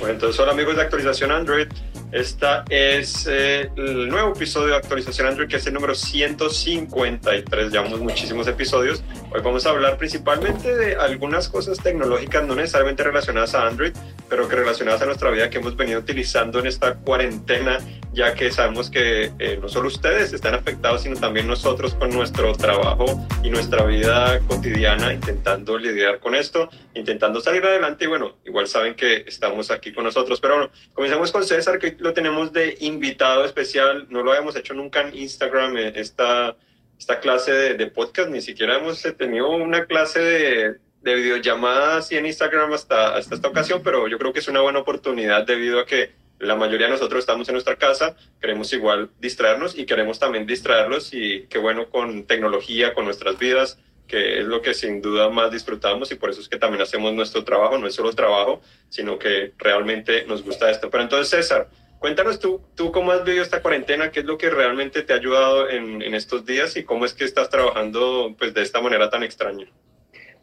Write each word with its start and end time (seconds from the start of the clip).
Bueno, 0.00 0.14
entonces 0.14 0.40
hola 0.40 0.52
amigos 0.52 0.76
de 0.76 0.82
actualización 0.82 1.30
Android. 1.30 1.68
Esta 2.12 2.64
es 2.68 3.28
eh, 3.30 3.70
el 3.76 4.08
nuevo 4.08 4.32
episodio 4.32 4.70
de 4.70 4.76
actualización 4.78 5.28
Android 5.28 5.48
que 5.48 5.56
es 5.56 5.66
el 5.68 5.74
número 5.74 5.94
153. 5.94 7.70
Llevamos 7.70 8.00
muchísimos 8.00 8.48
episodios. 8.48 9.04
Hoy 9.32 9.40
vamos 9.44 9.64
a 9.64 9.70
hablar 9.70 9.96
principalmente 9.96 10.74
de 10.74 10.96
algunas 10.96 11.48
cosas 11.48 11.78
tecnológicas 11.78 12.44
no 12.44 12.56
necesariamente 12.56 13.04
relacionadas 13.04 13.54
a 13.54 13.64
Android, 13.68 13.92
pero 14.28 14.48
que 14.48 14.56
relacionadas 14.56 15.02
a 15.02 15.06
nuestra 15.06 15.30
vida 15.30 15.50
que 15.50 15.58
hemos 15.58 15.76
venido 15.76 16.00
utilizando 16.00 16.58
en 16.58 16.66
esta 16.66 16.96
cuarentena, 16.96 17.78
ya 18.12 18.34
que 18.34 18.50
sabemos 18.50 18.90
que 18.90 19.30
eh, 19.38 19.58
no 19.62 19.68
solo 19.68 19.86
ustedes 19.86 20.32
están 20.32 20.54
afectados, 20.54 21.02
sino 21.02 21.14
también 21.14 21.46
nosotros 21.46 21.94
con 21.94 22.10
nuestro 22.10 22.52
trabajo 22.54 23.24
y 23.44 23.50
nuestra 23.50 23.84
vida 23.84 24.40
cotidiana 24.48 25.12
intentando 25.12 25.78
lidiar 25.78 26.18
con 26.18 26.34
esto, 26.34 26.70
intentando 26.94 27.40
salir 27.40 27.64
adelante 27.64 28.06
y 28.06 28.08
bueno, 28.08 28.36
igual 28.44 28.66
saben 28.66 28.96
que 28.96 29.24
estamos 29.28 29.70
aquí 29.70 29.92
con 29.92 30.02
nosotros. 30.02 30.40
Pero 30.40 30.56
bueno, 30.56 30.72
comencemos 30.92 31.30
con 31.30 31.44
César, 31.44 31.78
que 31.78 31.99
lo 32.00 32.12
tenemos 32.12 32.52
de 32.52 32.76
invitado 32.80 33.44
especial. 33.44 34.06
No 34.10 34.22
lo 34.22 34.32
habíamos 34.32 34.56
hecho 34.56 34.74
nunca 34.74 35.02
en 35.02 35.16
Instagram, 35.16 35.76
eh, 35.76 35.92
esta, 35.96 36.56
esta 36.98 37.20
clase 37.20 37.52
de, 37.52 37.86
podcast. 37.86 38.30
Ni 38.30 38.40
siquiera 38.40 38.76
hemos 38.76 39.02
tenido 39.16 39.50
una 39.50 39.86
clase 39.86 40.20
de, 40.20 40.76
de 41.02 41.14
videollamadas 41.14 42.10
y 42.12 42.16
en 42.16 42.26
Instagram 42.26 42.72
hasta, 42.72 43.14
hasta 43.14 43.34
esta 43.34 43.48
ocasión, 43.48 43.82
pero 43.84 44.08
yo 44.08 44.18
creo 44.18 44.32
que 44.32 44.40
es 44.40 44.48
una 44.48 44.60
buena 44.60 44.80
oportunidad 44.80 45.46
debido 45.46 45.80
a 45.80 45.86
que 45.86 46.12
la 46.38 46.56
mayoría 46.56 46.86
de 46.86 46.92
nosotros 46.92 47.20
estamos 47.20 47.48
en 47.48 47.54
nuestra 47.54 47.76
casa, 47.76 48.16
queremos 48.40 48.72
igual 48.72 49.10
distraernos 49.20 49.78
y 49.78 49.84
queremos 49.84 50.18
también 50.18 50.46
distraerlos 50.46 51.12
y 51.12 51.46
qué 51.50 51.58
bueno 51.58 51.90
con 51.90 52.24
tecnología, 52.24 52.94
con 52.94 53.04
nuestras 53.04 53.38
vidas 53.38 53.78
que 54.10 54.40
es 54.40 54.44
lo 54.44 54.60
que 54.60 54.74
sin 54.74 55.00
duda 55.00 55.30
más 55.30 55.52
disfrutamos 55.52 56.10
y 56.10 56.16
por 56.16 56.30
eso 56.30 56.40
es 56.40 56.48
que 56.48 56.58
también 56.58 56.82
hacemos 56.82 57.14
nuestro 57.14 57.44
trabajo, 57.44 57.78
no 57.78 57.86
es 57.86 57.94
solo 57.94 58.12
trabajo, 58.12 58.60
sino 58.88 59.16
que 59.20 59.52
realmente 59.56 60.24
nos 60.26 60.42
gusta 60.42 60.68
esto. 60.68 60.90
Pero 60.90 61.04
entonces, 61.04 61.28
César, 61.28 61.68
cuéntanos 62.00 62.40
tú, 62.40 62.60
tú 62.74 62.90
cómo 62.90 63.12
has 63.12 63.24
vivido 63.24 63.44
esta 63.44 63.62
cuarentena, 63.62 64.10
qué 64.10 64.20
es 64.20 64.26
lo 64.26 64.38
que 64.38 64.50
realmente 64.50 65.02
te 65.02 65.12
ha 65.12 65.16
ayudado 65.16 65.70
en, 65.70 66.02
en 66.02 66.14
estos 66.14 66.44
días 66.44 66.76
y 66.76 66.82
cómo 66.82 67.04
es 67.04 67.14
que 67.14 67.24
estás 67.24 67.48
trabajando 67.50 68.34
pues, 68.36 68.52
de 68.54 68.62
esta 68.62 68.80
manera 68.80 69.08
tan 69.10 69.22
extraña. 69.22 69.66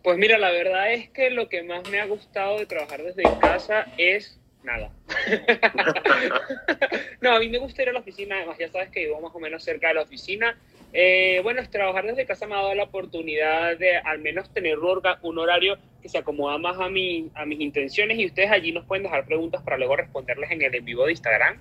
Pues 0.04 0.18
mira, 0.18 0.38
la 0.38 0.52
verdad 0.52 0.94
es 0.94 1.10
que 1.10 1.32
lo 1.32 1.50
que 1.50 1.64
más 1.64 1.90
me 1.90 2.00
ha 2.00 2.06
gustado 2.06 2.60
de 2.60 2.66
trabajar 2.66 3.04
desde 3.04 3.24
casa 3.42 3.88
es 3.98 4.40
nada. 4.64 4.92
no, 7.22 7.36
a 7.36 7.40
mí 7.40 7.50
me 7.50 7.58
gusta 7.58 7.82
ir 7.82 7.90
a 7.90 7.94
la 7.94 8.00
oficina, 8.00 8.38
además 8.38 8.58
ya 8.60 8.70
sabes 8.70 8.90
que 8.92 9.06
vivo 9.06 9.20
más 9.20 9.36
o 9.36 9.40
menos 9.40 9.64
cerca 9.64 9.90
de 9.90 9.96
la 9.96 10.04
oficina 10.04 10.58
eh, 10.94 11.42
bueno, 11.44 11.62
trabajar 11.70 12.06
desde 12.06 12.26
casa 12.26 12.48
me 12.48 12.56
ha 12.56 12.60
dado 12.60 12.76
la 12.76 12.84
oportunidad 12.84 13.78
de 13.78 13.98
al 13.98 14.20
menos 14.20 14.52
tener 14.54 14.78
un 14.80 15.40
horario 15.40 15.78
que 16.02 16.10
se 16.10 16.18
acomoda 16.18 16.58
más 16.58 16.80
a, 16.80 16.90
mi, 16.90 17.30
a 17.36 17.46
mis 17.46 17.60
intenciones 17.60 18.18
y 18.18 18.26
ustedes 18.26 18.52
allí 18.52 18.72
nos 18.72 18.86
pueden 18.86 19.04
dejar 19.04 19.26
preguntas 19.26 19.62
para 19.64 19.78
luego 19.78 19.96
responderles 19.96 20.52
en 20.52 20.62
el 20.62 20.74
en 20.74 20.86
vivo 20.86 21.06
de 21.06 21.12
Instagram. 21.12 21.60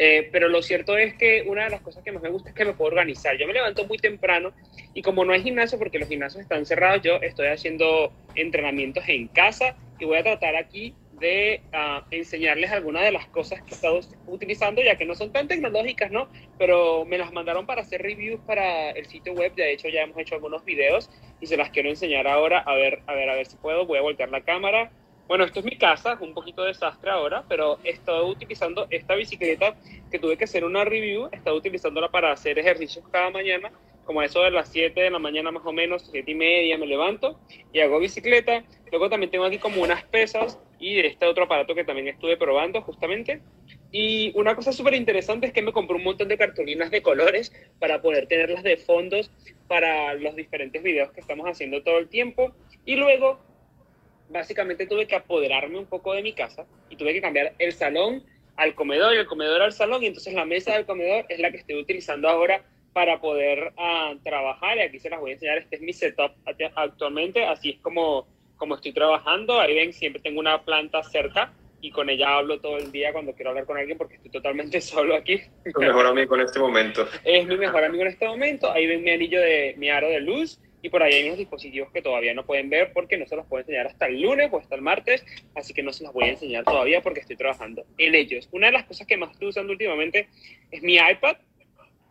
Eh, 0.00 0.28
pero 0.30 0.48
lo 0.48 0.62
cierto 0.62 0.96
es 0.96 1.14
que 1.14 1.42
una 1.44 1.64
de 1.64 1.70
las 1.70 1.80
cosas 1.80 2.04
que 2.04 2.12
más 2.12 2.22
me 2.22 2.28
gusta 2.28 2.50
es 2.50 2.54
que 2.54 2.64
me 2.64 2.72
puedo 2.72 2.90
organizar. 2.90 3.36
Yo 3.36 3.48
me 3.48 3.52
levanto 3.52 3.84
muy 3.84 3.98
temprano 3.98 4.52
y 4.94 5.02
como 5.02 5.24
no 5.24 5.32
hay 5.32 5.42
gimnasio 5.42 5.76
porque 5.76 5.98
los 5.98 6.08
gimnasios 6.08 6.40
están 6.40 6.64
cerrados, 6.66 7.02
yo 7.02 7.16
estoy 7.16 7.48
haciendo 7.48 8.12
entrenamientos 8.36 9.02
en 9.08 9.26
casa 9.26 9.74
y 9.98 10.04
voy 10.04 10.18
a 10.18 10.22
tratar 10.22 10.54
aquí 10.54 10.94
de 11.18 11.62
uh, 11.72 12.04
enseñarles 12.10 12.70
algunas 12.70 13.02
de 13.04 13.12
las 13.12 13.26
cosas 13.26 13.62
que 13.62 13.70
he 13.70 13.74
estado 13.74 14.00
utilizando, 14.26 14.82
ya 14.82 14.96
que 14.96 15.04
no 15.04 15.14
son 15.14 15.32
tan 15.32 15.48
tecnológicas, 15.48 16.10
¿no? 16.10 16.28
Pero 16.58 17.04
me 17.04 17.18
las 17.18 17.32
mandaron 17.32 17.66
para 17.66 17.82
hacer 17.82 18.02
reviews 18.02 18.40
para 18.46 18.90
el 18.90 19.06
sitio 19.06 19.32
web, 19.32 19.54
de 19.54 19.72
hecho 19.72 19.88
ya 19.88 20.02
hemos 20.02 20.18
hecho 20.18 20.34
algunos 20.34 20.64
videos 20.64 21.10
y 21.40 21.46
se 21.46 21.56
las 21.56 21.70
quiero 21.70 21.88
enseñar 21.88 22.26
ahora, 22.26 22.60
a 22.60 22.74
ver, 22.74 23.02
a 23.06 23.14
ver, 23.14 23.30
a 23.30 23.34
ver 23.34 23.46
si 23.46 23.56
puedo, 23.56 23.86
voy 23.86 23.98
a 23.98 24.02
voltear 24.02 24.30
la 24.30 24.42
cámara. 24.42 24.90
Bueno, 25.26 25.44
esto 25.44 25.60
es 25.60 25.66
mi 25.66 25.76
casa, 25.76 26.16
un 26.20 26.32
poquito 26.32 26.64
desastre 26.64 27.10
ahora, 27.10 27.44
pero 27.46 27.78
he 27.84 27.90
estado 27.90 28.26
utilizando 28.26 28.86
esta 28.88 29.14
bicicleta 29.14 29.76
que 30.10 30.18
tuve 30.18 30.38
que 30.38 30.44
hacer 30.44 30.64
una 30.64 30.84
review, 30.86 31.28
he 31.30 31.36
estado 31.36 31.54
utilizándola 31.54 32.08
para 32.08 32.32
hacer 32.32 32.58
ejercicios 32.58 33.04
cada 33.10 33.28
mañana 33.30 33.70
como 34.08 34.22
a 34.22 34.24
eso 34.24 34.40
de 34.40 34.50
las 34.50 34.70
7 34.72 34.98
de 34.98 35.10
la 35.10 35.18
mañana 35.18 35.50
más 35.50 35.66
o 35.66 35.72
menos, 35.74 36.08
7 36.10 36.30
y 36.30 36.34
media 36.34 36.78
me 36.78 36.86
levanto 36.86 37.38
y 37.74 37.80
hago 37.80 37.98
bicicleta. 37.98 38.64
Luego 38.90 39.10
también 39.10 39.30
tengo 39.30 39.44
aquí 39.44 39.58
como 39.58 39.82
unas 39.82 40.02
pesas 40.04 40.58
y 40.80 40.98
este 41.00 41.26
otro 41.26 41.44
aparato 41.44 41.74
que 41.74 41.84
también 41.84 42.08
estuve 42.08 42.38
probando 42.38 42.80
justamente. 42.80 43.42
Y 43.92 44.32
una 44.34 44.56
cosa 44.56 44.72
súper 44.72 44.94
interesante 44.94 45.48
es 45.48 45.52
que 45.52 45.60
me 45.60 45.74
compré 45.74 45.94
un 45.94 46.04
montón 46.04 46.28
de 46.28 46.38
cartulinas 46.38 46.90
de 46.90 47.02
colores 47.02 47.52
para 47.78 48.00
poder 48.00 48.26
tenerlas 48.26 48.62
de 48.62 48.78
fondos 48.78 49.30
para 49.66 50.14
los 50.14 50.34
diferentes 50.36 50.82
videos 50.82 51.12
que 51.12 51.20
estamos 51.20 51.46
haciendo 51.46 51.82
todo 51.82 51.98
el 51.98 52.08
tiempo. 52.08 52.54
Y 52.86 52.96
luego, 52.96 53.38
básicamente 54.30 54.86
tuve 54.86 55.06
que 55.06 55.16
apoderarme 55.16 55.78
un 55.78 55.86
poco 55.86 56.14
de 56.14 56.22
mi 56.22 56.32
casa 56.32 56.66
y 56.88 56.96
tuve 56.96 57.12
que 57.12 57.20
cambiar 57.20 57.52
el 57.58 57.74
salón 57.74 58.24
al 58.56 58.74
comedor 58.74 59.14
y 59.14 59.18
el 59.18 59.26
comedor 59.26 59.60
al 59.60 59.74
salón. 59.74 60.02
Y 60.02 60.06
entonces 60.06 60.32
la 60.32 60.46
mesa 60.46 60.72
del 60.72 60.86
comedor 60.86 61.26
es 61.28 61.40
la 61.40 61.50
que 61.50 61.58
estoy 61.58 61.76
utilizando 61.76 62.26
ahora 62.26 62.64
para 62.98 63.20
poder 63.20 63.72
uh, 63.76 64.18
trabajar. 64.24 64.76
Y 64.76 64.80
aquí 64.80 64.98
se 64.98 65.08
las 65.08 65.20
voy 65.20 65.30
a 65.30 65.34
enseñar. 65.34 65.58
Este 65.58 65.76
es 65.76 65.82
mi 65.82 65.92
setup 65.92 66.32
actualmente. 66.74 67.44
Así 67.44 67.70
es 67.70 67.78
como, 67.78 68.26
como 68.56 68.74
estoy 68.74 68.92
trabajando. 68.92 69.60
Ahí 69.60 69.72
ven, 69.72 69.92
siempre 69.92 70.20
tengo 70.20 70.40
una 70.40 70.64
planta 70.64 71.00
cerca 71.04 71.52
y 71.80 71.92
con 71.92 72.10
ella 72.10 72.38
hablo 72.38 72.60
todo 72.60 72.76
el 72.76 72.90
día 72.90 73.12
cuando 73.12 73.34
quiero 73.34 73.50
hablar 73.50 73.66
con 73.66 73.78
alguien 73.78 73.96
porque 73.96 74.16
estoy 74.16 74.32
totalmente 74.32 74.80
solo 74.80 75.14
aquí. 75.14 75.40
Tu 75.72 75.80
mejor 75.80 76.06
amigo 76.06 76.34
en 76.34 76.40
este 76.40 76.58
momento. 76.58 77.06
Es 77.22 77.46
mi 77.46 77.56
mejor 77.56 77.84
amigo 77.84 78.02
en 78.02 78.08
este 78.08 78.26
momento. 78.26 78.68
Ahí 78.68 78.88
ven 78.88 79.04
mi 79.04 79.12
anillo 79.12 79.40
de 79.40 79.76
mi 79.78 79.90
aro 79.90 80.08
de 80.08 80.18
luz 80.18 80.60
y 80.82 80.88
por 80.88 81.00
ahí 81.00 81.14
hay 81.14 81.26
unos 81.26 81.38
dispositivos 81.38 81.92
que 81.92 82.02
todavía 82.02 82.34
no 82.34 82.46
pueden 82.46 82.68
ver 82.68 82.92
porque 82.92 83.16
no 83.16 83.26
se 83.26 83.36
los 83.36 83.46
puedo 83.46 83.60
enseñar 83.60 83.86
hasta 83.86 84.06
el 84.06 84.20
lunes 84.20 84.48
o 84.50 84.58
hasta 84.58 84.74
el 84.74 84.82
martes, 84.82 85.24
así 85.54 85.72
que 85.72 85.84
no 85.84 85.92
se 85.92 86.02
los 86.02 86.12
voy 86.12 86.24
a 86.24 86.30
enseñar 86.30 86.64
todavía 86.64 87.00
porque 87.00 87.20
estoy 87.20 87.36
trabajando 87.36 87.84
en 87.96 88.16
ellos. 88.16 88.48
Una 88.50 88.66
de 88.66 88.72
las 88.72 88.86
cosas 88.86 89.06
que 89.06 89.16
más 89.16 89.30
estoy 89.30 89.48
usando 89.48 89.72
últimamente 89.72 90.28
es 90.72 90.82
mi 90.82 90.96
iPad 90.96 91.36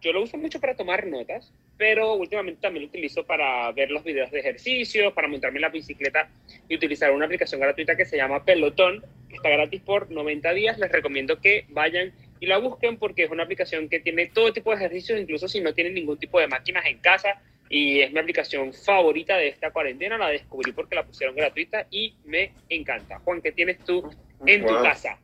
yo 0.02 0.14
lo 0.14 0.22
uso 0.22 0.38
mucho 0.38 0.60
para 0.60 0.76
tomar 0.76 1.08
notas, 1.08 1.52
pero 1.78 2.14
últimamente 2.14 2.62
también 2.62 2.84
lo 2.84 2.90
utilizo 2.90 3.26
para 3.26 3.72
ver 3.72 3.92
los 3.92 4.04
videos 4.04 4.32
de 4.32 4.40
ejercicio, 4.40 5.14
para 5.14 5.28
montarme 5.28 5.60
la 5.60 5.70
bicicleta 5.70 6.30
y 6.68 6.76
utilizar 6.76 7.12
una 7.12 7.26
aplicación 7.26 7.62
gratuita 7.62 7.96
que 7.96 8.06
se 8.06 8.18
llama 8.18 8.44
Pelotón, 8.44 9.04
que 9.30 9.36
está 9.36 9.50
gratis 9.50 9.82
por 9.82 10.12
90 10.12 10.54
días. 10.54 10.78
Les 10.78 10.92
recomiendo 10.92 11.40
que 11.40 11.66
vayan 11.70 12.14
y 12.40 12.46
la 12.46 12.58
busquen 12.58 12.98
porque 12.98 13.24
es 13.24 13.32
una 13.32 13.44
aplicación 13.44 13.90
que 13.90 14.00
tiene 14.00 14.28
todo 14.28 14.54
tipo 14.54 14.72
de 14.72 14.78
ejercicios, 14.78 15.20
incluso 15.20 15.48
si 15.48 15.62
no 15.62 15.74
tienen 15.74 15.94
ningún 15.94 16.18
tipo 16.18 16.40
de 16.40 16.48
máquinas 16.48 16.86
en 16.86 17.00
casa. 17.00 17.42
Y 17.70 18.00
es 18.00 18.14
mi 18.14 18.20
aplicación 18.20 18.74
favorita 18.74 19.36
de 19.36 19.50
esta 19.50 19.72
cuarentena. 19.72 20.18
La 20.18 20.30
descubrí 20.30 20.72
porque 20.72 20.96
la 20.96 21.06
pusieron 21.06 21.36
gratuita 21.36 21.88
y 21.92 22.14
me 22.26 22.54
encanta. 22.70 23.20
Juan, 23.20 23.42
¿qué 23.42 23.52
tienes 23.52 23.80
tú 23.80 24.10
en 24.46 24.66
tu 24.66 24.74
casa? 24.82 25.20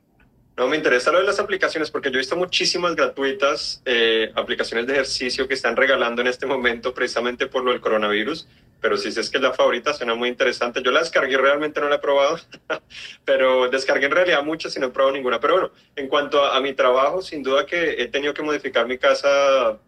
No, 0.56 0.68
me 0.68 0.78
interesa 0.78 1.12
lo 1.12 1.18
de 1.20 1.26
las 1.26 1.40
aplicaciones 1.40 1.90
porque 1.90 2.12
yo 2.12 2.16
he 2.16 2.20
visto 2.20 2.36
muchísimas 2.36 2.96
gratuitas, 2.96 3.82
eh, 3.86 4.32
aplicaciones 4.36 4.86
de 4.86 4.94
ejercicio 4.94 5.48
que 5.48 5.56
están 5.56 5.76
regalando 5.76 6.22
en 6.22 6.28
este 6.28 6.46
momento 6.46 6.94
precisamente 6.94 7.48
por 7.48 7.64
lo 7.64 7.72
del 7.72 7.82
coronavirus, 7.82 8.48
pero 8.80 8.98
si 8.98 9.08
es 9.08 9.30
que 9.32 9.38
es 9.38 9.44
la 9.44 9.54
favorita, 9.54 9.94
suena 9.94 10.14
muy 10.14 10.30
interesante. 10.30 10.84
Yo 10.84 10.92
la 10.92 11.00
descargué, 11.00 11.38
realmente 11.38 11.80
no 11.80 11.90
la 11.90 11.96
he 11.96 12.00
probado, 12.00 12.38
pero 13.26 13.70
descargué 13.70 14.06
en 14.06 14.12
realidad 14.12 14.44
muchas 14.44 14.76
y 14.76 14.80
no 14.80 14.88
he 14.88 14.90
probado 14.90 15.16
ninguna. 15.16 15.40
Pero 15.40 15.54
bueno, 15.54 15.72
en 15.96 16.08
cuanto 16.08 16.44
a, 16.44 16.60
mi 16.60 16.74
trabajo, 16.74 17.22
sin 17.22 17.42
duda 17.42 17.66
que 17.66 18.02
he 18.04 18.08
tenido 18.10 18.34
que 18.34 18.44
modificar 18.44 18.86
mi 18.86 18.98
casa 18.98 19.80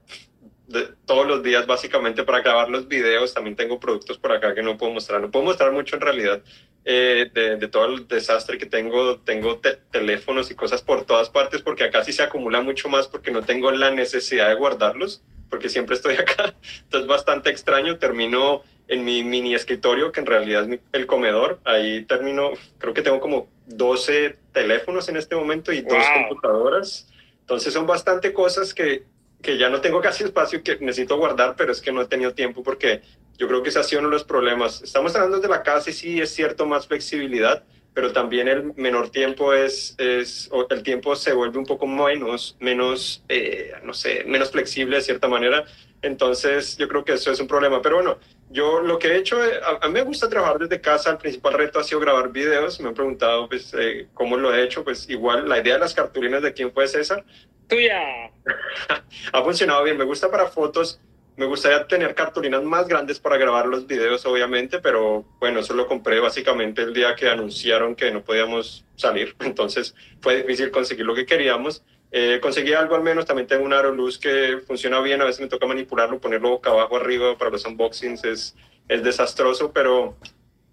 todos 1.05 1.27
los 1.27 1.43
días 1.43 1.67
básicamente 1.67 2.23
para 2.23 2.39
grabar 2.39 2.69
los 2.69 2.87
videos. 2.87 3.33
También 3.33 3.55
tengo 3.55 3.79
productos 3.79 4.17
por 4.17 4.31
acá 4.31 4.55
que 4.55 4.63
no 4.63 4.77
puedo 4.77 4.93
mostrar. 4.93 5.21
No 5.21 5.29
puedo 5.29 5.45
mostrar 5.45 5.71
mucho 5.71 5.95
en 5.95 6.01
realidad 6.01 6.41
eh, 6.85 7.29
de, 7.33 7.57
de, 7.57 7.67
todo 7.67 7.85
el 7.87 8.07
desastre 8.07 8.57
que 8.57 8.67
tengo. 8.67 9.19
Tengo 9.19 9.57
te 9.57 9.73
teléfonos 9.91 10.51
y 10.51 10.55
cosas 10.55 10.81
por 10.81 11.03
todas 11.05 11.29
partes 11.29 11.61
porque 11.61 11.83
acá 11.83 12.03
sí 12.03 12.13
se 12.13 12.23
acumula 12.23 12.61
mucho 12.61 12.89
más 12.89 13.07
porque 13.07 13.31
no 13.31 13.41
tengo 13.41 13.71
la 13.71 13.91
necesidad 13.91 14.49
de 14.49 14.55
guardarlos 14.55 15.23
porque 15.49 15.67
siempre 15.67 15.95
estoy 15.95 16.15
acá. 16.17 16.53
Entonces 16.83 17.07
bastante 17.07 17.49
extraño. 17.49 17.97
Termino 17.97 18.63
en 18.87 19.03
mi 19.03 19.23
mini 19.23 19.55
escritorio 19.55 20.11
que 20.11 20.19
en 20.19 20.27
realidad 20.27 20.71
es 20.71 20.79
el 20.93 21.07
comedor. 21.07 21.59
Ahí 21.65 22.05
termino, 22.05 22.51
creo 22.77 22.93
que 22.93 23.01
tengo 23.01 23.19
como 23.19 23.49
12 23.65 24.37
teléfonos 24.53 25.09
en 25.09 25.17
este 25.17 25.35
momento 25.35 25.73
y 25.73 25.81
wow. 25.81 25.95
dos 25.95 26.05
computadoras. 26.13 27.07
Entonces 27.41 27.73
son 27.73 27.87
bastante 27.87 28.31
cosas 28.31 28.73
que 28.73 29.03
que 29.45 29.59
ya 29.59 29.69
no 29.69 29.79
tengo 29.79 30.01
casi 30.01 30.23
espacio 30.23 30.63
que 30.63 30.77
necesito 30.79 31.17
guardar, 31.17 31.55
pero 31.55 31.71
es 31.71 31.79
que 31.79 31.91
no 31.91 32.01
he 32.01 32.07
tenido 32.07 32.33
tiempo 32.33 32.63
porque 32.63 33.01
yo 33.37 33.47
creo 33.47 33.63
que 33.63 33.69
ese 33.69 33.79
ha 33.79 33.83
sido 33.83 33.99
uno 33.99 34.09
de 34.09 34.15
los 34.15 34.23
problemas. 34.23 34.81
Estamos 34.81 35.15
hablando 35.15 35.39
de 35.39 35.47
la 35.47 35.63
casa 35.63 35.89
y 35.89 35.93
sí 35.93 36.21
es 36.21 36.33
cierto 36.33 36.65
más 36.65 36.87
flexibilidad, 36.87 37.63
pero 37.93 38.11
también 38.11 38.47
el 38.47 38.73
menor 38.75 39.09
tiempo 39.09 39.53
es, 39.53 39.95
es 39.97 40.49
el 40.69 40.83
tiempo 40.83 41.15
se 41.15 41.33
vuelve 41.33 41.57
un 41.57 41.65
poco 41.65 41.87
menos, 41.87 42.57
menos, 42.59 43.23
eh, 43.29 43.73
no 43.83 43.93
sé, 43.93 44.23
menos 44.25 44.51
flexible 44.51 44.97
de 44.97 45.01
cierta 45.01 45.27
manera. 45.27 45.65
Entonces 46.01 46.77
yo 46.77 46.87
creo 46.87 47.03
que 47.03 47.13
eso 47.13 47.31
es 47.31 47.39
un 47.39 47.47
problema. 47.47 47.81
Pero 47.81 47.95
bueno, 47.95 48.19
yo 48.49 48.81
lo 48.81 48.99
que 48.99 49.07
he 49.07 49.17
hecho, 49.17 49.43
eh, 49.43 49.59
a, 49.63 49.85
a, 49.85 49.87
mí 49.87 49.93
me 49.93 50.01
gusta 50.03 50.29
trabajar 50.29 50.59
desde 50.59 50.79
casa, 50.79 51.11
el 51.11 51.17
principal 51.17 51.53
reto 51.53 51.79
ha 51.79 51.83
sido 51.83 51.99
grabar 51.99 52.31
videos, 52.31 52.79
me 52.79 52.89
han 52.89 52.93
preguntado 52.93 53.47
pues 53.47 53.73
eh, 53.73 54.07
cómo 54.13 54.37
lo 54.37 54.53
he 54.53 54.63
hecho, 54.63 54.83
pues 54.83 55.09
igual 55.09 55.47
la 55.47 55.59
idea 55.59 55.75
de 55.75 55.79
las 55.79 55.93
cartulinas 55.93 56.41
de 56.41 56.53
quién 56.53 56.71
fue 56.71 56.87
César. 56.87 57.25
Tuya. 57.67 58.31
ha 59.33 59.43
funcionado 59.43 59.83
bien, 59.83 59.97
me 59.97 60.03
gusta 60.03 60.29
para 60.29 60.47
fotos, 60.47 60.99
Me 61.37 61.45
gustaría 61.45 61.85
tener 61.87 62.15
cartulinas 62.15 62.63
más 62.63 62.87
grandes 62.87 63.19
para 63.19 63.37
grabar 63.37 63.65
los 63.65 63.87
videos, 63.87 64.25
obviamente, 64.25 64.79
pero 64.79 65.25
bueno, 65.39 65.59
eso 65.59 65.73
lo 65.73 65.87
compré 65.87 66.19
básicamente 66.19 66.81
el 66.81 66.93
día 66.93 67.15
que 67.15 67.29
anunciaron 67.29 67.95
que 67.95 68.11
no 68.11 68.23
podíamos 68.23 68.85
salir, 68.95 69.35
entonces 69.41 69.95
fue 70.21 70.37
difícil 70.37 70.71
conseguir 70.71 71.05
lo 71.05 71.15
que 71.15 71.25
queríamos. 71.25 71.83
Eh, 72.11 72.39
conseguí 72.41 72.71
algo 72.71 72.95
al 72.95 73.03
menos, 73.03 73.25
también 73.25 73.47
tengo 73.47 73.65
un 73.65 73.73
aro 73.73 73.93
luz 73.93 74.17
que 74.17 74.59
funciona 74.65 75.01
bien, 75.01 75.21
a 75.21 75.25
veces 75.25 75.41
me 75.41 75.47
toca 75.47 75.65
manipularlo, 75.65 76.21
ponerlo 76.21 76.49
boca 76.49 76.69
abajo, 76.69 76.95
arriba 76.95 77.37
para 77.37 77.51
los 77.51 77.65
unboxings, 77.65 78.23
es, 78.23 78.55
es 78.87 79.03
desastroso, 79.03 79.73
pero 79.73 80.15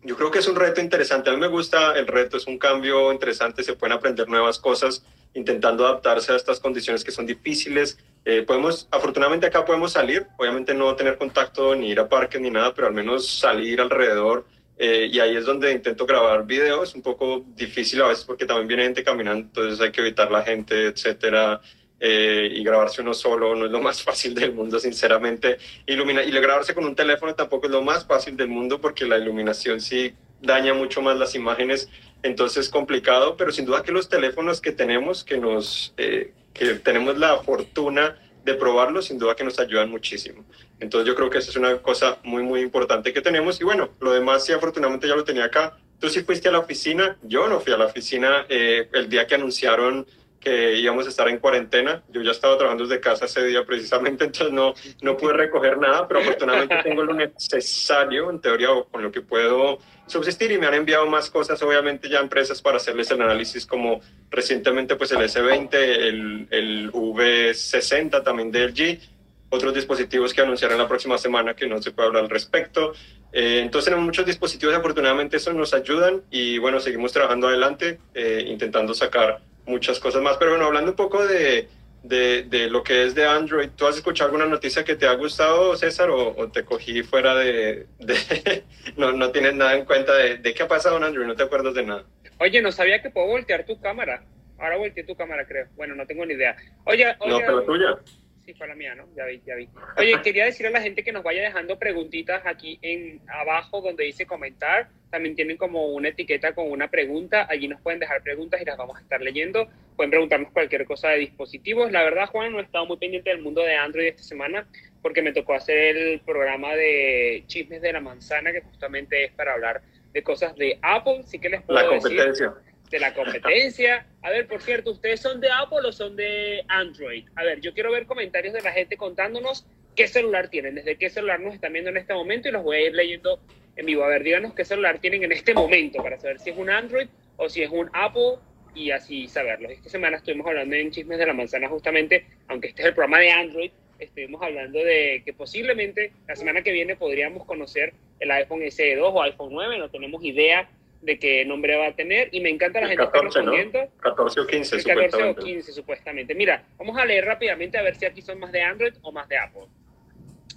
yo 0.04 0.16
creo 0.16 0.30
que 0.30 0.38
es 0.38 0.48
un 0.48 0.56
reto 0.56 0.80
interesante. 0.80 1.30
A 1.30 1.32
mí 1.32 1.40
me 1.40 1.48
gusta 1.48 1.98
el 1.98 2.06
reto, 2.06 2.36
es 2.36 2.46
un 2.46 2.58
cambio 2.58 3.12
interesante, 3.12 3.62
se 3.62 3.74
pueden 3.74 3.96
aprender 3.96 4.28
nuevas 4.28 4.58
cosas 4.58 5.04
intentando 5.34 5.86
adaptarse 5.86 6.32
a 6.32 6.36
estas 6.36 6.60
condiciones 6.60 7.04
que 7.04 7.10
son 7.10 7.26
difíciles. 7.26 7.98
Eh, 8.24 8.42
podemos, 8.42 8.88
afortunadamente 8.90 9.46
acá 9.46 9.64
podemos 9.64 9.92
salir, 9.92 10.26
obviamente 10.38 10.74
no 10.74 10.94
tener 10.94 11.18
contacto 11.18 11.74
ni 11.74 11.90
ir 11.90 12.00
a 12.00 12.08
parques 12.08 12.40
ni 12.40 12.50
nada, 12.50 12.72
pero 12.72 12.86
al 12.86 12.94
menos 12.94 13.28
salir 13.28 13.80
alrededor. 13.80 14.46
Eh, 14.78 15.08
y 15.12 15.20
ahí 15.20 15.36
es 15.36 15.44
donde 15.44 15.70
intento 15.72 16.06
grabar 16.06 16.46
videos, 16.46 16.94
un 16.94 17.02
poco 17.02 17.44
difícil 17.54 18.00
a 18.02 18.08
veces 18.08 18.24
porque 18.24 18.46
también 18.46 18.68
viene 18.68 18.82
gente 18.84 19.04
caminando, 19.04 19.44
entonces 19.46 19.80
hay 19.80 19.92
que 19.92 20.00
evitar 20.00 20.30
la 20.30 20.42
gente, 20.42 20.86
etcétera. 20.86 21.60
Eh, 22.04 22.48
y 22.56 22.64
grabarse 22.64 23.00
uno 23.00 23.14
solo 23.14 23.54
no 23.54 23.66
es 23.66 23.70
lo 23.70 23.80
más 23.80 24.02
fácil 24.04 24.34
del 24.34 24.52
mundo, 24.52 24.78
sinceramente. 24.80 25.58
Ilumina 25.86 26.22
y 26.24 26.30
grabarse 26.32 26.74
con 26.74 26.84
un 26.84 26.96
teléfono 26.96 27.34
tampoco 27.34 27.66
es 27.66 27.72
lo 27.72 27.82
más 27.82 28.04
fácil 28.06 28.36
del 28.36 28.48
mundo 28.48 28.80
porque 28.80 29.04
la 29.04 29.18
iluminación 29.18 29.80
sí 29.80 30.14
daña 30.40 30.74
mucho 30.74 31.00
más 31.00 31.16
las 31.16 31.34
imágenes, 31.36 31.88
entonces 32.22 32.66
es 32.66 32.70
complicado, 32.70 33.36
pero 33.36 33.52
sin 33.52 33.64
duda 33.64 33.82
que 33.82 33.92
los 33.92 34.08
teléfonos 34.08 34.60
que 34.60 34.72
tenemos, 34.72 35.24
que, 35.24 35.38
nos, 35.38 35.92
eh, 35.96 36.32
que 36.54 36.74
tenemos 36.74 37.18
la 37.18 37.38
fortuna 37.38 38.16
de 38.44 38.54
probarlos, 38.54 39.06
sin 39.06 39.18
duda 39.18 39.34
que 39.34 39.44
nos 39.44 39.58
ayudan 39.58 39.90
muchísimo. 39.90 40.44
Entonces 40.80 41.06
yo 41.06 41.14
creo 41.14 41.30
que 41.30 41.38
eso 41.38 41.50
es 41.50 41.56
una 41.56 41.78
cosa 41.78 42.18
muy, 42.24 42.42
muy 42.42 42.60
importante 42.60 43.12
que 43.12 43.20
tenemos. 43.20 43.60
Y 43.60 43.64
bueno, 43.64 43.90
lo 44.00 44.12
demás 44.12 44.44
sí, 44.44 44.52
afortunadamente 44.52 45.06
ya 45.06 45.14
lo 45.14 45.24
tenía 45.24 45.44
acá. 45.44 45.78
Tú 46.00 46.08
sí 46.08 46.22
fuiste 46.22 46.48
a 46.48 46.52
la 46.52 46.58
oficina, 46.58 47.16
yo 47.22 47.48
no 47.48 47.60
fui 47.60 47.72
a 47.72 47.76
la 47.76 47.86
oficina 47.86 48.46
eh, 48.48 48.88
el 48.92 49.08
día 49.08 49.26
que 49.26 49.36
anunciaron 49.36 50.06
que 50.42 50.76
íbamos 50.76 51.06
a 51.06 51.10
estar 51.10 51.28
en 51.28 51.38
cuarentena. 51.38 52.02
Yo 52.10 52.20
ya 52.22 52.32
estaba 52.32 52.56
trabajando 52.56 52.84
desde 52.84 53.00
casa 53.00 53.26
ese 53.26 53.44
día 53.44 53.64
precisamente, 53.64 54.24
entonces 54.26 54.52
no, 54.52 54.74
no 55.00 55.16
pude 55.16 55.32
recoger 55.34 55.78
nada, 55.78 56.06
pero 56.08 56.20
afortunadamente 56.20 56.76
tengo 56.82 57.04
lo 57.04 57.14
necesario, 57.14 58.30
en 58.30 58.40
teoría, 58.40 58.68
con 58.90 59.02
lo 59.02 59.12
que 59.12 59.20
puedo 59.20 59.78
subsistir 60.06 60.50
y 60.52 60.58
me 60.58 60.66
han 60.66 60.74
enviado 60.74 61.06
más 61.06 61.30
cosas, 61.30 61.62
obviamente 61.62 62.08
ya 62.08 62.18
empresas 62.18 62.60
para 62.60 62.76
hacerles 62.76 63.10
el 63.10 63.22
análisis 63.22 63.64
como 63.64 64.00
recientemente 64.30 64.96
pues 64.96 65.12
el 65.12 65.18
S20, 65.18 65.74
el, 65.74 66.48
el 66.50 66.92
V60 66.92 68.22
también 68.22 68.50
de 68.50 68.68
LG, 68.68 69.00
otros 69.48 69.74
dispositivos 69.74 70.34
que 70.34 70.40
anunciarán 70.40 70.78
la 70.78 70.88
próxima 70.88 71.18
semana 71.18 71.54
que 71.54 71.66
no 71.66 71.80
se 71.80 71.92
puede 71.92 72.08
hablar 72.08 72.24
al 72.24 72.30
respecto. 72.30 72.92
Eh, 73.32 73.60
entonces 73.62 73.86
tenemos 73.86 74.04
muchos 74.04 74.26
dispositivos, 74.26 74.74
afortunadamente 74.74 75.36
eso 75.36 75.52
nos 75.52 75.72
ayudan 75.72 76.22
y 76.30 76.58
bueno, 76.58 76.80
seguimos 76.80 77.12
trabajando 77.12 77.48
adelante, 77.48 77.98
eh, 78.14 78.44
intentando 78.48 78.94
sacar 78.94 79.40
muchas 79.66 79.98
cosas 79.98 80.22
más. 80.22 80.36
Pero 80.36 80.52
bueno, 80.52 80.66
hablando 80.66 80.92
un 80.92 80.96
poco 80.96 81.26
de, 81.26 81.68
de, 82.02 82.42
de, 82.44 82.68
lo 82.68 82.82
que 82.82 83.04
es 83.04 83.14
de 83.14 83.26
Android, 83.26 83.70
¿tú 83.76 83.86
has 83.86 83.96
escuchado 83.96 84.28
alguna 84.28 84.46
noticia 84.46 84.84
que 84.84 84.96
te 84.96 85.06
ha 85.06 85.14
gustado, 85.14 85.76
César, 85.76 86.10
o, 86.10 86.50
te 86.50 86.64
cogí 86.64 87.02
fuera 87.02 87.34
de... 87.34 87.86
de 87.98 88.64
no, 88.96 89.12
no 89.12 89.30
tienes 89.30 89.54
nada 89.54 89.76
en 89.76 89.84
cuenta 89.84 90.14
de, 90.14 90.54
qué 90.54 90.62
ha 90.62 90.68
pasado 90.68 90.96
en 90.96 91.04
Android, 91.04 91.26
no 91.26 91.36
te 91.36 91.44
acuerdas 91.44 91.74
de 91.74 91.84
nada? 91.84 92.04
Oye, 92.38 92.60
no 92.60 92.72
sabía 92.72 93.00
que 93.02 93.10
puedo 93.10 93.26
voltear 93.26 93.64
tu 93.64 93.80
cámara. 93.80 94.24
Ahora 94.58 94.76
volteé 94.76 95.04
tu 95.04 95.16
cámara, 95.16 95.46
creo. 95.46 95.66
Bueno, 95.76 95.94
no 95.94 96.06
tengo 96.06 96.24
ni 96.24 96.34
idea. 96.34 96.56
Oye, 96.84 97.16
oye 97.20 97.30
no, 97.30 97.38
pero 97.38 97.62
tuya. 97.62 97.98
Sí, 98.44 98.54
fue 98.54 98.66
la 98.66 98.74
mía, 98.74 98.94
¿no? 98.96 99.06
Ya 99.16 99.24
vi, 99.26 99.40
ya 99.46 99.54
vi. 99.54 99.68
Oye, 99.96 100.20
quería 100.22 100.46
decir 100.46 100.66
a 100.66 100.70
la 100.70 100.80
gente 100.80 101.04
que 101.04 101.12
nos 101.12 101.22
vaya 101.22 101.42
dejando 101.42 101.78
preguntitas 101.78 102.42
aquí 102.44 102.78
en 102.82 103.20
abajo 103.28 103.80
donde 103.80 104.04
dice 104.04 104.26
comentar. 104.26 104.88
También 105.10 105.36
tienen 105.36 105.56
como 105.56 105.86
una 105.88 106.08
etiqueta 106.08 106.52
con 106.52 106.68
una 106.68 106.88
pregunta. 106.88 107.46
Allí 107.48 107.68
nos 107.68 107.80
pueden 107.80 108.00
dejar 108.00 108.22
preguntas 108.22 108.60
y 108.60 108.64
las 108.64 108.76
vamos 108.76 108.96
a 108.96 109.00
estar 109.00 109.20
leyendo. 109.20 109.68
Pueden 109.94 110.10
preguntarnos 110.10 110.50
cualquier 110.52 110.84
cosa 110.86 111.10
de 111.10 111.18
dispositivos. 111.18 111.92
La 111.92 112.02
verdad, 112.02 112.26
Juan, 112.26 112.50
no 112.50 112.58
he 112.58 112.62
estado 112.62 112.84
muy 112.86 112.96
pendiente 112.96 113.30
del 113.30 113.42
mundo 113.42 113.62
de 113.62 113.76
Android 113.76 114.08
esta 114.08 114.24
semana 114.24 114.66
porque 115.02 115.22
me 115.22 115.32
tocó 115.32 115.54
hacer 115.54 115.96
el 115.96 116.20
programa 116.20 116.74
de 116.74 117.44
Chismes 117.46 117.82
de 117.82 117.92
la 117.92 118.00
Manzana, 118.00 118.52
que 118.52 118.62
justamente 118.62 119.24
es 119.24 119.32
para 119.32 119.52
hablar 119.52 119.82
de 120.12 120.22
cosas 120.22 120.56
de 120.56 120.78
Apple. 120.82 121.22
Sí 121.26 121.38
que 121.38 121.48
les 121.48 121.62
puedo 121.62 121.80
la 121.80 121.88
competencia. 121.88 122.48
Decir 122.48 122.71
de 122.92 123.00
la 123.00 123.12
competencia. 123.14 124.06
A 124.22 124.30
ver, 124.30 124.46
por 124.46 124.62
cierto, 124.62 124.92
¿ustedes 124.92 125.20
son 125.20 125.40
de 125.40 125.50
Apple 125.50 125.80
o 125.84 125.90
son 125.90 126.14
de 126.14 126.62
Android? 126.68 127.26
A 127.34 127.42
ver, 127.42 127.60
yo 127.60 127.74
quiero 127.74 127.90
ver 127.90 128.06
comentarios 128.06 128.54
de 128.54 128.60
la 128.60 128.70
gente 128.70 128.96
contándonos 128.96 129.66
qué 129.96 130.06
celular 130.06 130.48
tienen, 130.48 130.76
desde 130.76 130.96
qué 130.96 131.10
celular 131.10 131.40
nos 131.40 131.54
están 131.54 131.72
viendo 131.72 131.90
en 131.90 131.96
este 131.96 132.14
momento 132.14 132.48
y 132.48 132.52
los 132.52 132.62
voy 132.62 132.76
a 132.76 132.86
ir 132.86 132.94
leyendo 132.94 133.40
en 133.76 133.86
vivo. 133.86 134.04
A 134.04 134.08
ver, 134.08 134.22
díganos 134.22 134.54
qué 134.54 134.64
celular 134.64 134.98
tienen 135.00 135.24
en 135.24 135.32
este 135.32 135.54
momento 135.54 136.02
para 136.02 136.18
saber 136.20 136.38
si 136.38 136.50
es 136.50 136.56
un 136.56 136.70
Android 136.70 137.08
o 137.38 137.48
si 137.48 137.62
es 137.62 137.70
un 137.70 137.90
Apple 137.94 138.36
y 138.74 138.90
así 138.90 139.26
saberlo. 139.26 139.70
Esta 139.70 139.88
semana 139.88 140.18
estuvimos 140.18 140.46
hablando 140.46 140.76
en 140.76 140.90
Chismes 140.90 141.18
de 141.18 141.26
la 141.26 141.32
Manzana 141.32 141.68
justamente, 141.68 142.26
aunque 142.48 142.68
este 142.68 142.82
es 142.82 142.88
el 142.88 142.94
programa 142.94 143.20
de 143.20 143.30
Android, 143.30 143.70
estuvimos 143.98 144.42
hablando 144.42 144.78
de 144.78 145.22
que 145.24 145.32
posiblemente 145.32 146.12
la 146.28 146.36
semana 146.36 146.62
que 146.62 146.72
viene 146.72 146.96
podríamos 146.96 147.46
conocer 147.46 147.94
el 148.20 148.30
iPhone 148.30 148.62
SE 148.70 148.96
2 148.96 149.12
o 149.14 149.22
iPhone 149.22 149.50
9, 149.52 149.78
no 149.78 149.90
tenemos 149.90 150.22
idea 150.22 150.68
de 151.02 151.18
qué 151.18 151.44
nombre 151.44 151.76
va 151.76 151.88
a 151.88 151.96
tener 151.96 152.28
y 152.32 152.40
me 152.40 152.48
encanta 152.48 152.80
la 152.80 152.88
gente 152.88 153.04
14, 153.04 153.24
respondiendo. 153.40 153.88
14 154.00 154.40
o 154.40 154.46
15, 154.46 154.76
el 154.76 154.84
14 154.84 155.22
o 155.24 155.36
15 155.36 155.72
supuestamente. 155.72 156.34
Mira, 156.34 156.64
vamos 156.78 156.96
a 156.96 157.04
leer 157.04 157.24
rápidamente 157.24 157.76
a 157.76 157.82
ver 157.82 157.96
si 157.96 158.06
aquí 158.06 158.22
son 158.22 158.38
más 158.38 158.52
de 158.52 158.62
Android 158.62 158.94
o 159.02 159.12
más 159.12 159.28
de 159.28 159.36
Apple. 159.36 159.66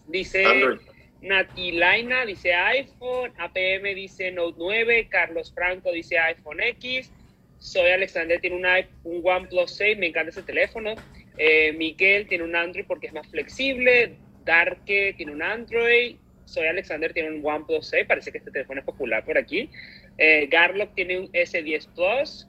Dice 0.07 0.45
Android. 0.45 0.79
Natilaina, 1.21 2.25
dice 2.25 2.53
iPhone, 2.53 3.33
APM 3.37 3.95
dice 3.95 4.31
Note 4.31 4.55
9, 4.59 5.07
Carlos 5.09 5.51
Franco 5.53 5.91
dice 5.91 6.19
iPhone 6.19 6.61
X, 6.61 7.11
Soy 7.57 7.89
Alexander 7.91 8.39
tiene 8.39 8.57
un, 8.57 8.65
un 9.03 9.21
OnePlus 9.23 9.71
6, 9.75 9.97
me 9.97 10.07
encanta 10.07 10.29
ese 10.29 10.43
teléfono. 10.43 10.93
Eh, 11.37 11.73
Miguel 11.73 12.27
tiene 12.27 12.43
un 12.43 12.55
Android 12.55 12.85
porque 12.87 13.07
es 13.07 13.13
más 13.13 13.27
flexible. 13.27 14.15
Darke 14.43 15.15
tiene 15.17 15.31
un 15.31 15.41
Android. 15.41 16.17
Soy 16.45 16.67
Alexander 16.67 17.11
tiene 17.11 17.31
un 17.31 17.43
OnePlus 17.43 17.87
6, 17.87 18.05
parece 18.07 18.31
que 18.31 18.37
este 18.37 18.51
teléfono 18.51 18.79
es 18.79 18.85
popular 18.85 19.25
por 19.25 19.37
aquí. 19.37 19.69
Eh, 20.17 20.47
Garlock 20.49 20.93
tiene 20.95 21.19
un 21.19 21.31
S10 21.31 21.93
Plus. 21.93 22.47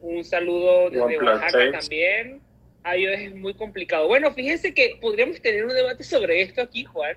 Un 0.00 0.24
saludo 0.24 0.90
desde 0.90 1.18
Oaxaca 1.18 1.50
6. 1.50 1.72
también. 1.72 2.40
iOS 2.84 3.20
es 3.20 3.34
muy 3.34 3.54
complicado. 3.54 4.06
Bueno, 4.06 4.32
fíjense 4.32 4.74
que 4.74 4.98
podríamos 5.00 5.40
tener 5.40 5.64
un 5.64 5.72
debate 5.72 6.04
sobre 6.04 6.42
esto 6.42 6.62
aquí, 6.62 6.84
Juan. 6.84 7.16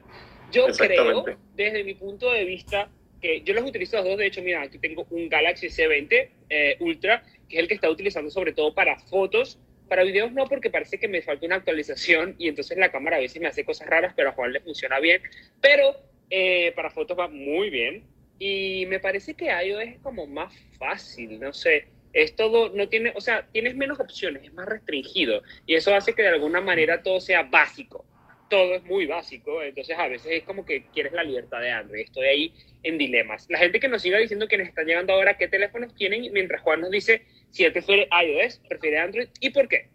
Yo 0.52 0.68
creo, 0.68 1.26
desde 1.56 1.84
mi 1.84 1.94
punto 1.94 2.32
de 2.32 2.46
vista, 2.46 2.90
que 3.22 3.42
yo 3.42 3.54
los 3.54 3.66
utilizo 3.66 3.98
los 3.98 4.06
dos. 4.06 4.18
De 4.18 4.28
hecho, 4.28 4.42
mira, 4.42 4.62
aquí 4.62 4.78
tengo 4.78 5.06
un 5.10 5.28
Galaxy 5.28 5.68
S20 5.68 6.30
eh, 6.50 6.78
Ultra, 6.80 7.24
que 7.50 7.58
es 7.58 7.62
el 7.62 7.68
que 7.68 7.74
está 7.74 7.90
utilizando 7.90 8.30
sobre 8.30 8.54
todo 8.54 8.74
para 8.74 8.98
fotos. 9.00 9.60
Para 9.90 10.04
videos 10.04 10.32
no, 10.34 10.46
porque 10.48 10.70
parece 10.70 11.00
que 11.00 11.08
me 11.08 11.22
falta 11.22 11.46
una 11.46 11.56
actualización 11.56 12.36
y 12.38 12.50
entonces 12.50 12.78
la 12.78 12.92
cámara 12.92 13.18
a 13.18 13.20
veces 13.20 13.42
me 13.42 13.48
hace 13.48 13.64
cosas 13.64 13.88
raras, 13.88 14.14
pero 14.16 14.30
a 14.30 14.34
Juan 14.34 14.52
le 14.52 14.60
funciona 14.60 15.00
bien. 15.00 15.22
Pero 15.62 15.96
eh, 16.30 16.74
para 16.76 16.90
fotos 16.90 17.18
va 17.18 17.28
muy 17.28 17.70
bien. 17.70 18.04
Y 18.40 18.86
me 18.88 19.00
parece 19.00 19.34
que 19.34 19.46
iOS 19.46 19.84
es 19.84 20.00
como 20.00 20.28
más 20.28 20.54
fácil, 20.78 21.40
no 21.40 21.54
sé. 21.54 21.88
Es 22.14 22.36
todo, 22.36 22.70
no 22.70 22.88
tiene, 22.90 23.14
o 23.16 23.22
sea, 23.22 23.48
tienes 23.52 23.76
menos 23.76 24.00
opciones, 24.00 24.44
es 24.44 24.54
más 24.54 24.68
restringido. 24.68 25.42
Y 25.66 25.76
eso 25.76 25.94
hace 25.94 26.14
que 26.14 26.22
de 26.22 26.30
alguna 26.30 26.62
manera 26.62 27.04
todo 27.04 27.20
sea 27.20 27.44
básico. 27.44 28.06
Todo 28.50 28.76
es 28.76 28.84
muy 28.84 29.06
básico, 29.06 29.62
entonces 29.62 29.98
a 30.00 30.08
veces 30.08 30.32
es 30.32 30.44
como 30.44 30.66
que 30.66 30.86
quieres 30.94 31.12
la 31.12 31.24
libertad 31.24 31.60
de 31.60 31.70
Android. 31.70 32.02
Estoy 32.02 32.26
ahí 32.26 32.54
en 32.84 32.98
dilemas. 32.98 33.46
La 33.50 33.58
gente 33.58 33.80
que 33.80 33.90
nos 33.90 34.02
siga 34.02 34.20
diciendo 34.20 34.48
que 34.48 34.58
nos 34.58 34.70
están 34.70 34.86
llegando 34.86 35.14
ahora 35.14 35.38
qué 35.38 35.50
teléfonos 35.50 35.94
tienen, 35.96 36.32
mientras 36.32 36.62
Juan 36.62 36.80
nos 36.80 36.92
dice 36.92 37.26
si 37.50 37.66
él 37.66 37.74
prefiere 37.74 38.08
iOS, 38.24 38.62
prefiere 38.70 39.00
Android 39.00 39.28
y 39.42 39.50
por 39.50 39.68
qué. 39.68 39.90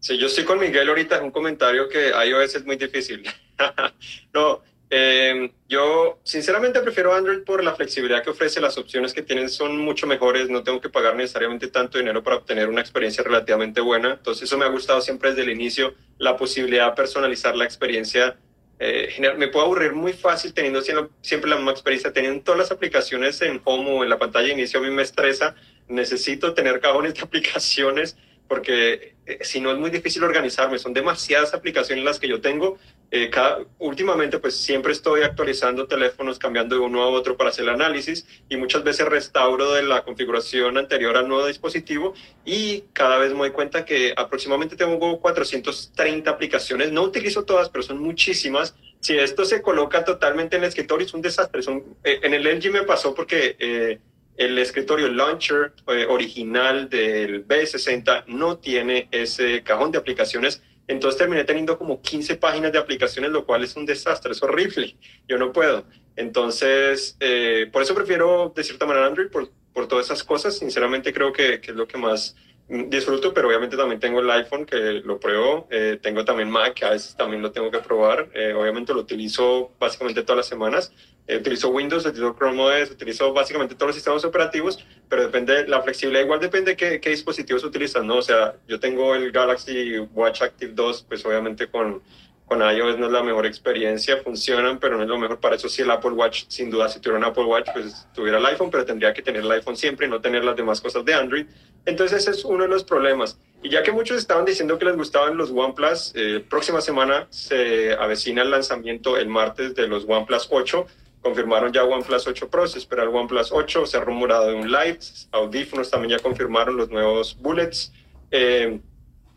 Sí, 0.00 0.18
yo 0.18 0.26
estoy 0.26 0.44
con 0.44 0.58
Miguel 0.58 0.88
ahorita 0.88 1.18
en 1.18 1.24
un 1.24 1.30
comentario 1.30 1.88
que 1.88 2.10
iOS 2.10 2.56
es 2.56 2.64
muy 2.64 2.76
difícil. 2.76 3.22
no, 4.34 4.62
eh, 4.96 5.50
yo 5.68 6.20
sinceramente 6.22 6.78
prefiero 6.78 7.12
Android 7.12 7.42
por 7.42 7.64
la 7.64 7.74
flexibilidad 7.74 8.22
que 8.22 8.30
ofrece, 8.30 8.60
las 8.60 8.78
opciones 8.78 9.12
que 9.12 9.22
tienen 9.22 9.48
son 9.48 9.76
mucho 9.76 10.06
mejores, 10.06 10.48
no 10.48 10.62
tengo 10.62 10.80
que 10.80 10.88
pagar 10.88 11.16
necesariamente 11.16 11.66
tanto 11.66 11.98
dinero 11.98 12.22
para 12.22 12.36
obtener 12.36 12.68
una 12.68 12.80
experiencia 12.80 13.24
relativamente 13.24 13.80
buena, 13.80 14.12
entonces 14.12 14.44
eso 14.44 14.56
me 14.56 14.64
ha 14.64 14.68
gustado 14.68 15.00
siempre 15.00 15.30
desde 15.30 15.42
el 15.42 15.50
inicio, 15.50 15.94
la 16.18 16.36
posibilidad 16.36 16.90
de 16.90 16.96
personalizar 16.96 17.56
la 17.56 17.64
experiencia. 17.64 18.36
Eh, 18.78 19.20
me 19.36 19.48
puedo 19.48 19.64
aburrir 19.64 19.94
muy 19.94 20.12
fácil 20.12 20.54
teniendo 20.54 20.80
siempre 20.80 21.50
la 21.50 21.56
misma 21.56 21.72
experiencia, 21.72 22.12
teniendo 22.12 22.44
todas 22.44 22.60
las 22.60 22.70
aplicaciones 22.70 23.42
en 23.42 23.60
home 23.64 23.90
o 23.90 24.04
en 24.04 24.10
la 24.10 24.18
pantalla 24.18 24.46
de 24.46 24.52
inicio 24.52 24.78
a 24.78 24.82
mí 24.84 24.90
me 24.90 25.02
estresa, 25.02 25.56
necesito 25.88 26.54
tener 26.54 26.78
cajones 26.78 27.14
de 27.14 27.22
aplicaciones 27.22 28.16
porque 28.48 29.14
eh, 29.26 29.38
si 29.42 29.60
no 29.60 29.70
es 29.72 29.78
muy 29.78 29.90
difícil 29.90 30.22
organizarme, 30.22 30.78
son 30.78 30.92
demasiadas 30.92 31.54
aplicaciones 31.54 32.04
las 32.04 32.18
que 32.18 32.28
yo 32.28 32.40
tengo, 32.40 32.78
eh, 33.16 33.30
últimamente 33.78 34.40
pues 34.40 34.56
siempre 34.56 34.90
estoy 34.90 35.22
actualizando 35.22 35.86
teléfonos, 35.86 36.36
cambiando 36.36 36.74
de 36.74 36.80
uno 36.80 37.00
a 37.00 37.06
otro 37.06 37.36
para 37.36 37.50
hacer 37.50 37.62
el 37.62 37.70
análisis 37.70 38.26
y 38.48 38.56
muchas 38.56 38.82
veces 38.82 39.06
restauro 39.06 39.72
de 39.72 39.84
la 39.84 40.02
configuración 40.02 40.76
anterior 40.78 41.16
al 41.16 41.28
nuevo 41.28 41.46
dispositivo 41.46 42.14
y 42.44 42.82
cada 42.92 43.18
vez 43.18 43.30
me 43.30 43.38
doy 43.38 43.50
cuenta 43.52 43.84
que 43.84 44.14
aproximadamente 44.16 44.74
tengo 44.74 45.20
430 45.20 46.28
aplicaciones, 46.28 46.90
no 46.90 47.02
utilizo 47.02 47.44
todas, 47.44 47.68
pero 47.68 47.84
son 47.84 48.02
muchísimas. 48.02 48.74
Si 48.98 49.16
esto 49.16 49.44
se 49.44 49.62
coloca 49.62 50.04
totalmente 50.04 50.56
en 50.56 50.64
el 50.64 50.68
escritorio 50.70 51.06
es 51.06 51.14
un 51.14 51.22
desastre. 51.22 51.60
Eh, 52.02 52.18
en 52.20 52.34
el 52.34 52.42
LG 52.42 52.72
me 52.72 52.82
pasó 52.82 53.14
porque... 53.14 53.54
Eh, 53.60 54.00
el 54.36 54.58
escritorio 54.58 55.06
launcher 55.12 55.74
original 56.08 56.88
del 56.88 57.46
B60 57.46 58.24
no 58.26 58.58
tiene 58.58 59.06
ese 59.12 59.62
cajón 59.62 59.92
de 59.92 59.98
aplicaciones 59.98 60.60
entonces 60.86 61.18
terminé 61.18 61.44
teniendo 61.44 61.78
como 61.78 62.00
15 62.02 62.36
páginas 62.36 62.72
de 62.72 62.78
aplicaciones, 62.78 63.30
lo 63.30 63.46
cual 63.46 63.64
es 63.64 63.76
un 63.76 63.86
desastre, 63.86 64.32
es 64.32 64.42
horrible. 64.42 64.96
Yo 65.26 65.38
no 65.38 65.52
puedo. 65.52 65.84
Entonces, 66.16 67.16
eh, 67.20 67.68
por 67.72 67.82
eso 67.82 67.94
prefiero 67.94 68.52
de 68.54 68.64
cierta 68.64 68.86
manera 68.86 69.06
Android, 69.06 69.28
por, 69.28 69.50
por 69.72 69.88
todas 69.88 70.06
esas 70.06 70.22
cosas. 70.22 70.58
Sinceramente 70.58 71.12
creo 71.12 71.32
que, 71.32 71.60
que 71.60 71.70
es 71.70 71.76
lo 71.76 71.86
que 71.86 71.98
más 71.98 72.36
disfruto, 72.68 73.34
pero 73.34 73.48
obviamente 73.48 73.76
también 73.76 74.00
tengo 74.00 74.20
el 74.20 74.30
iPhone 74.30 74.64
que 74.64 74.76
lo 75.04 75.20
pruebo, 75.20 75.68
eh, 75.70 75.98
tengo 76.00 76.24
también 76.24 76.50
Mac, 76.50 76.74
que 76.74 76.86
a 76.86 76.90
veces 76.90 77.14
también 77.14 77.42
lo 77.42 77.52
tengo 77.52 77.70
que 77.70 77.78
probar, 77.80 78.30
eh, 78.34 78.54
obviamente 78.54 78.94
lo 78.94 79.00
utilizo 79.00 79.72
básicamente 79.78 80.22
todas 80.22 80.38
las 80.38 80.46
semanas, 80.46 80.92
eh, 81.26 81.36
utilizo 81.36 81.70
Windows, 81.70 82.04
utilizo 82.04 82.34
Chrome 82.34 82.62
OS, 82.62 82.90
utilizo 82.90 83.32
básicamente 83.32 83.74
todos 83.74 83.88
los 83.88 83.96
sistemas 83.96 84.24
operativos, 84.24 84.84
pero 85.08 85.22
depende, 85.22 85.66
la 85.66 85.82
flexibilidad 85.82 86.24
igual 86.24 86.40
depende 86.40 86.72
de 86.72 86.76
qué, 86.76 87.00
qué 87.00 87.10
dispositivos 87.10 87.64
utilizan, 87.64 88.06
¿no? 88.06 88.16
O 88.16 88.22
sea, 88.22 88.54
yo 88.68 88.78
tengo 88.78 89.14
el 89.14 89.32
Galaxy 89.32 89.98
Watch 90.12 90.42
Active 90.42 90.72
2, 90.74 91.06
pues 91.08 91.24
obviamente 91.24 91.68
con 91.68 92.02
con 92.46 92.60
iOS 92.60 92.98
no 92.98 93.06
es 93.06 93.12
la 93.12 93.22
mejor 93.22 93.46
experiencia, 93.46 94.18
funcionan, 94.18 94.78
pero 94.78 94.96
no 94.96 95.02
es 95.02 95.08
lo 95.08 95.18
mejor. 95.18 95.40
Para 95.40 95.56
eso 95.56 95.68
sí 95.68 95.82
el 95.82 95.90
Apple 95.90 96.10
Watch, 96.10 96.44
sin 96.48 96.70
duda, 96.70 96.88
si 96.88 97.00
tuviera 97.00 97.18
un 97.18 97.24
Apple 97.24 97.44
Watch, 97.44 97.68
pues 97.72 98.06
tuviera 98.14 98.38
el 98.38 98.46
iPhone, 98.46 98.70
pero 98.70 98.84
tendría 98.84 99.14
que 99.14 99.22
tener 99.22 99.42
el 99.42 99.50
iPhone 99.50 99.76
siempre 99.76 100.06
y 100.06 100.10
no 100.10 100.20
tener 100.20 100.44
las 100.44 100.54
demás 100.54 100.80
cosas 100.80 101.04
de 101.04 101.14
Android. 101.14 101.46
Entonces 101.86 102.20
ese 102.20 102.32
es 102.32 102.44
uno 102.44 102.64
de 102.64 102.68
los 102.68 102.84
problemas. 102.84 103.38
Y 103.62 103.70
ya 103.70 103.82
que 103.82 103.92
muchos 103.92 104.18
estaban 104.18 104.44
diciendo 104.44 104.78
que 104.78 104.84
les 104.84 104.96
gustaban 104.96 105.38
los 105.38 105.50
OnePlus, 105.50 106.12
eh, 106.14 106.44
próxima 106.48 106.82
semana 106.82 107.26
se 107.30 107.94
avecina 107.94 108.42
el 108.42 108.50
lanzamiento 108.50 109.16
el 109.16 109.28
martes 109.28 109.74
de 109.74 109.88
los 109.88 110.04
OnePlus 110.06 110.48
8. 110.50 110.86
Confirmaron 111.24 111.72
ya 111.72 111.84
OnePlus 111.84 112.26
8 112.26 112.50
Pro, 112.50 112.68
se 112.68 112.78
espera 112.78 113.02
el 113.02 113.08
OnePlus 113.08 113.50
8, 113.50 113.86
se 113.86 113.96
ha 113.96 114.00
rumorado 114.00 114.48
de 114.48 114.54
un 114.54 114.70
Lite, 114.70 115.06
audífonos 115.32 115.90
también 115.90 116.18
ya 116.18 116.22
confirmaron 116.22 116.76
los 116.76 116.90
nuevos 116.90 117.36
Bullets. 117.40 117.92
Eh, 118.30 118.78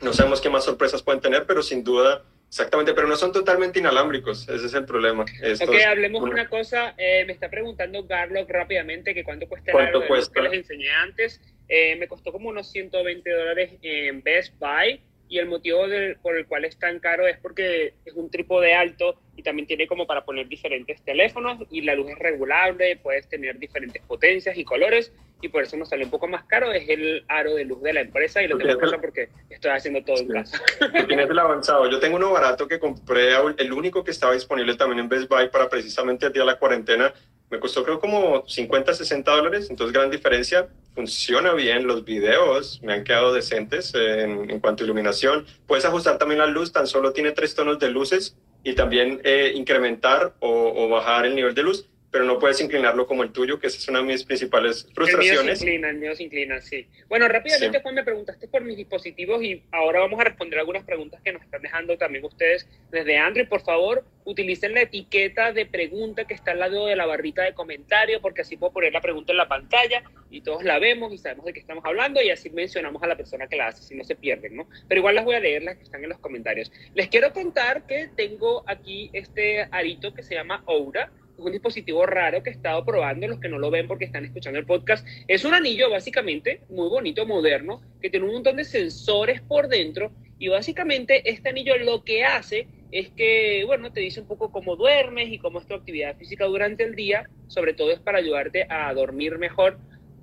no 0.02 0.12
sabemos 0.12 0.42
qué 0.42 0.50
más 0.50 0.66
sorpresas 0.66 1.02
pueden 1.02 1.22
tener, 1.22 1.46
pero 1.48 1.64
sin 1.64 1.86
duda 1.86 2.24
Exactamente, 2.50 2.94
pero 2.94 3.08
no 3.08 3.16
son 3.18 3.34
totalmente 3.34 3.80
inalámbricos, 3.80 4.48
ese 4.48 4.68
es 4.68 4.74
el 4.74 4.86
problema. 4.86 5.24
ok, 5.24 5.76
hablemos 5.86 6.24
de 6.24 6.30
una 6.30 6.48
cosa, 6.48 6.96
eh, 6.98 7.26
me 7.26 7.34
está 7.34 7.50
preguntando 7.50 8.06
Garlock 8.06 8.50
rápidamente 8.50 9.14
que 9.14 9.26
cuánto 9.26 9.48
cuesta 9.48 9.72
el 9.72 10.08
cuesta? 10.08 10.34
que 10.34 10.42
les 10.48 10.54
enseñé 10.54 10.90
antes, 10.90 11.42
eh, 11.68 11.98
me 11.98 12.08
costó 12.08 12.32
como 12.32 12.48
unos 12.48 12.72
120 12.72 13.30
dólares 13.30 13.74
en 13.82 14.24
Best 14.24 14.54
Buy 14.60 15.02
y 15.30 15.40
el 15.40 15.48
motivo 15.48 15.82
por 16.22 16.38
el 16.38 16.46
cual 16.48 16.66
es 16.66 16.78
tan 16.78 17.00
caro 17.00 17.28
es 17.28 17.38
porque 17.40 17.94
es 18.06 18.14
un 18.14 18.30
trípode 18.30 18.74
alto 18.74 19.20
y 19.36 19.44
también 19.44 19.68
tiene 19.68 19.88
como 19.88 20.08
para 20.08 20.26
poner 20.26 20.48
diferentes 20.48 21.02
teléfonos 21.04 21.60
y 21.70 21.82
la 21.82 21.96
luz 21.96 22.12
es 22.12 22.20
regulable, 22.20 22.98
puedes 22.98 23.28
tener 23.28 23.60
diferentes 23.60 24.02
potencias 24.04 24.58
y 24.58 24.64
colores 24.64 25.14
y 25.42 25.50
por 25.50 25.64
eso 25.64 25.78
nos 25.78 25.90
sale 25.90 26.06
un 26.06 26.10
poco 26.10 26.28
más 26.28 26.46
caro, 26.46 26.72
es 26.72 26.90
el 26.90 27.24
aro 27.28 27.54
de 27.56 27.66
luz 27.66 27.82
de 27.84 27.94
la 27.94 28.02
empresa 28.02 28.42
y 28.42 28.48
lo 28.48 28.58
tengo 28.58 28.72
en 28.72 29.02
porque 29.02 29.30
estoy 29.50 29.72
haciendo 29.72 30.04
todo 30.04 30.18
en 30.18 30.28
casa. 30.30 30.60
Tienes 31.08 31.30
el 31.30 31.40
avanzado. 31.40 31.90
Yo 31.90 32.00
tengo 32.00 32.16
uno 32.16 32.32
barato 32.32 32.68
que 32.68 32.80
compré, 32.80 33.34
el 33.58 33.72
único 33.72 34.04
que 34.04 34.12
estaba 34.12 34.34
disponible 34.34 34.76
también 34.76 35.00
en 35.00 35.10
Best 35.10 35.30
Buy 35.30 35.50
para 35.50 35.70
precisamente 35.70 36.26
el 36.26 36.34
día 36.34 36.42
de 36.42 36.48
la 36.48 36.58
cuarentena. 36.58 37.14
Me 37.50 37.60
costó 37.60 37.84
creo 37.84 38.00
como 38.00 38.44
50, 38.48 38.94
60 38.94 39.32
dólares, 39.32 39.68
entonces 39.70 39.94
gran 39.94 40.12
diferencia. 40.12 40.68
Funciona 40.94 41.54
bien, 41.54 41.88
los 41.88 42.04
videos 42.04 42.82
me 42.84 42.94
han 42.94 43.04
quedado 43.04 43.34
decentes 43.34 43.94
en, 43.96 44.60
cuanto 44.60 44.84
a 44.84 44.86
iluminación. 44.86 45.46
Puedes 45.66 45.86
ajustar 45.86 46.18
también 46.18 46.40
la 46.40 46.48
luz, 46.48 46.72
tan 46.72 46.88
solo 46.88 47.14
tiene 47.14 47.32
tres 47.32 47.56
tonos 47.56 47.80
de 47.80 47.90
luces 47.90 48.36
y 48.64 48.74
también 48.74 49.22
eh, 49.24 49.54
incrementar 49.56 50.34
o 50.40 50.90
bajar 50.90 51.26
el 51.26 51.36
nivel 51.36 51.56
de 51.56 51.64
luz 51.64 51.88
pero 52.18 52.26
no 52.26 52.40
puedes 52.40 52.60
inclinarlo 52.62 53.06
como 53.06 53.22
el 53.22 53.32
tuyo, 53.32 53.60
que 53.60 53.68
esa 53.68 53.78
es 53.78 53.88
una 53.90 54.00
de 54.00 54.06
mis 54.06 54.24
principales 54.24 54.88
frustraciones. 54.92 55.38
El 55.40 55.46
mío 55.46 55.56
se 55.56 55.64
inclina, 55.66 55.90
el 55.92 55.98
mío 55.98 56.16
se 56.16 56.24
inclina, 56.24 56.62
sí. 56.62 56.88
Bueno, 57.08 57.28
rápidamente, 57.28 57.80
Juan, 57.80 57.94
me 57.94 58.04
preguntaste 58.04 58.48
por 58.48 58.64
mis 58.64 58.76
dispositivos 58.76 59.44
y 59.44 59.62
ahora 59.72 60.00
vamos 60.00 60.20
a 60.20 60.24
responder 60.24 60.58
algunas 60.58 60.84
preguntas 60.84 61.22
que 61.24 61.32
nos 61.32 61.44
están 61.44 61.62
dejando 61.62 61.96
también 61.96 62.26
ustedes 62.26 62.68
desde 62.90 63.20
Android. 63.20 63.48
Por 63.48 63.62
favor, 63.62 64.04
utilicen 64.26 64.74
la 64.74 64.82
etiqueta 64.82 65.54
de 65.54 65.68
pregunta 65.68 66.26
que 66.26 66.34
está 66.34 66.54
al 66.54 66.60
lado 66.60 66.88
de 66.88 66.96
la 66.96 67.06
barrita 67.06 67.44
de 67.44 67.54
comentario, 67.54 68.20
porque 68.20 68.42
así 68.42 68.58
puedo 68.58 68.74
poner 68.74 68.94
la 68.94 69.02
pregunta 69.02 69.32
en 69.32 69.38
la 69.38 69.48
pantalla 69.48 70.02
y 70.32 70.42
todos 70.42 70.64
la 70.64 70.80
vemos 70.80 71.14
y 71.14 71.20
sabemos 71.20 71.46
de 71.46 71.54
qué 71.54 71.60
estamos 71.60 71.86
hablando 71.86 72.20
y 72.20 72.32
así 72.32 72.50
mencionamos 72.50 73.04
a 73.04 73.06
la 73.06 73.16
persona 73.16 73.46
que 73.46 73.58
la 73.58 73.68
hace, 73.68 73.84
si 73.84 73.94
no 73.94 74.04
se 74.04 74.16
pierden, 74.16 74.56
¿no? 74.56 74.68
Pero 74.88 75.02
igual 75.02 75.14
las 75.14 75.24
voy 75.24 75.36
a 75.36 75.40
leer, 75.40 75.62
las 75.62 75.78
que 75.78 75.84
están 75.84 76.02
en 76.02 76.10
los 76.10 76.18
comentarios. 76.18 76.72
Les 76.96 77.10
quiero 77.10 77.32
contar 77.32 77.86
que 77.86 78.10
tengo 78.16 78.64
aquí 78.66 79.12
este 79.14 79.68
arito 79.70 80.16
que 80.16 80.24
se 80.24 80.34
llama 80.34 80.64
Oura 80.66 81.12
un 81.38 81.52
dispositivo 81.52 82.06
raro 82.06 82.44
que 82.44 82.50
he 82.50 82.54
estado 82.54 82.84
probando, 82.84 83.28
los 83.28 83.40
que 83.40 83.50
no 83.50 83.60
lo 83.60 83.72
ven 83.72 83.88
porque 83.88 84.06
están 84.06 84.26
escuchando 84.26 84.60
el 84.60 84.66
podcast. 84.66 85.06
Es 85.28 85.46
un 85.46 85.54
anillo 85.54 85.90
básicamente 85.90 86.62
muy 86.70 86.90
bonito, 86.90 87.26
moderno, 87.26 87.82
que 88.02 88.10
tiene 88.10 88.26
un 88.26 88.34
montón 88.34 88.58
de 88.58 88.66
sensores 88.66 89.42
por 89.42 89.68
dentro. 89.68 90.12
Y 90.40 90.50
básicamente 90.50 91.30
este 91.30 91.50
anillo 91.50 91.78
lo 91.78 92.04
que 92.04 92.24
hace 92.24 92.68
es 92.92 93.10
que, 93.10 93.64
bueno, 93.66 93.92
te 93.92 94.00
dice 94.00 94.22
un 94.22 94.28
poco 94.28 94.52
cómo 94.52 94.76
duermes 94.76 95.30
y 95.30 95.40
cómo 95.40 95.60
es 95.60 95.68
tu 95.68 95.74
actividad 95.74 96.16
física 96.18 96.46
durante 96.46 96.84
el 96.84 96.96
día, 96.96 97.30
sobre 97.48 97.74
todo 97.74 97.92
es 97.92 98.00
para 98.00 98.20
ayudarte 98.20 98.66
a 98.70 98.94
dormir 98.94 99.38
mejor 99.38 99.78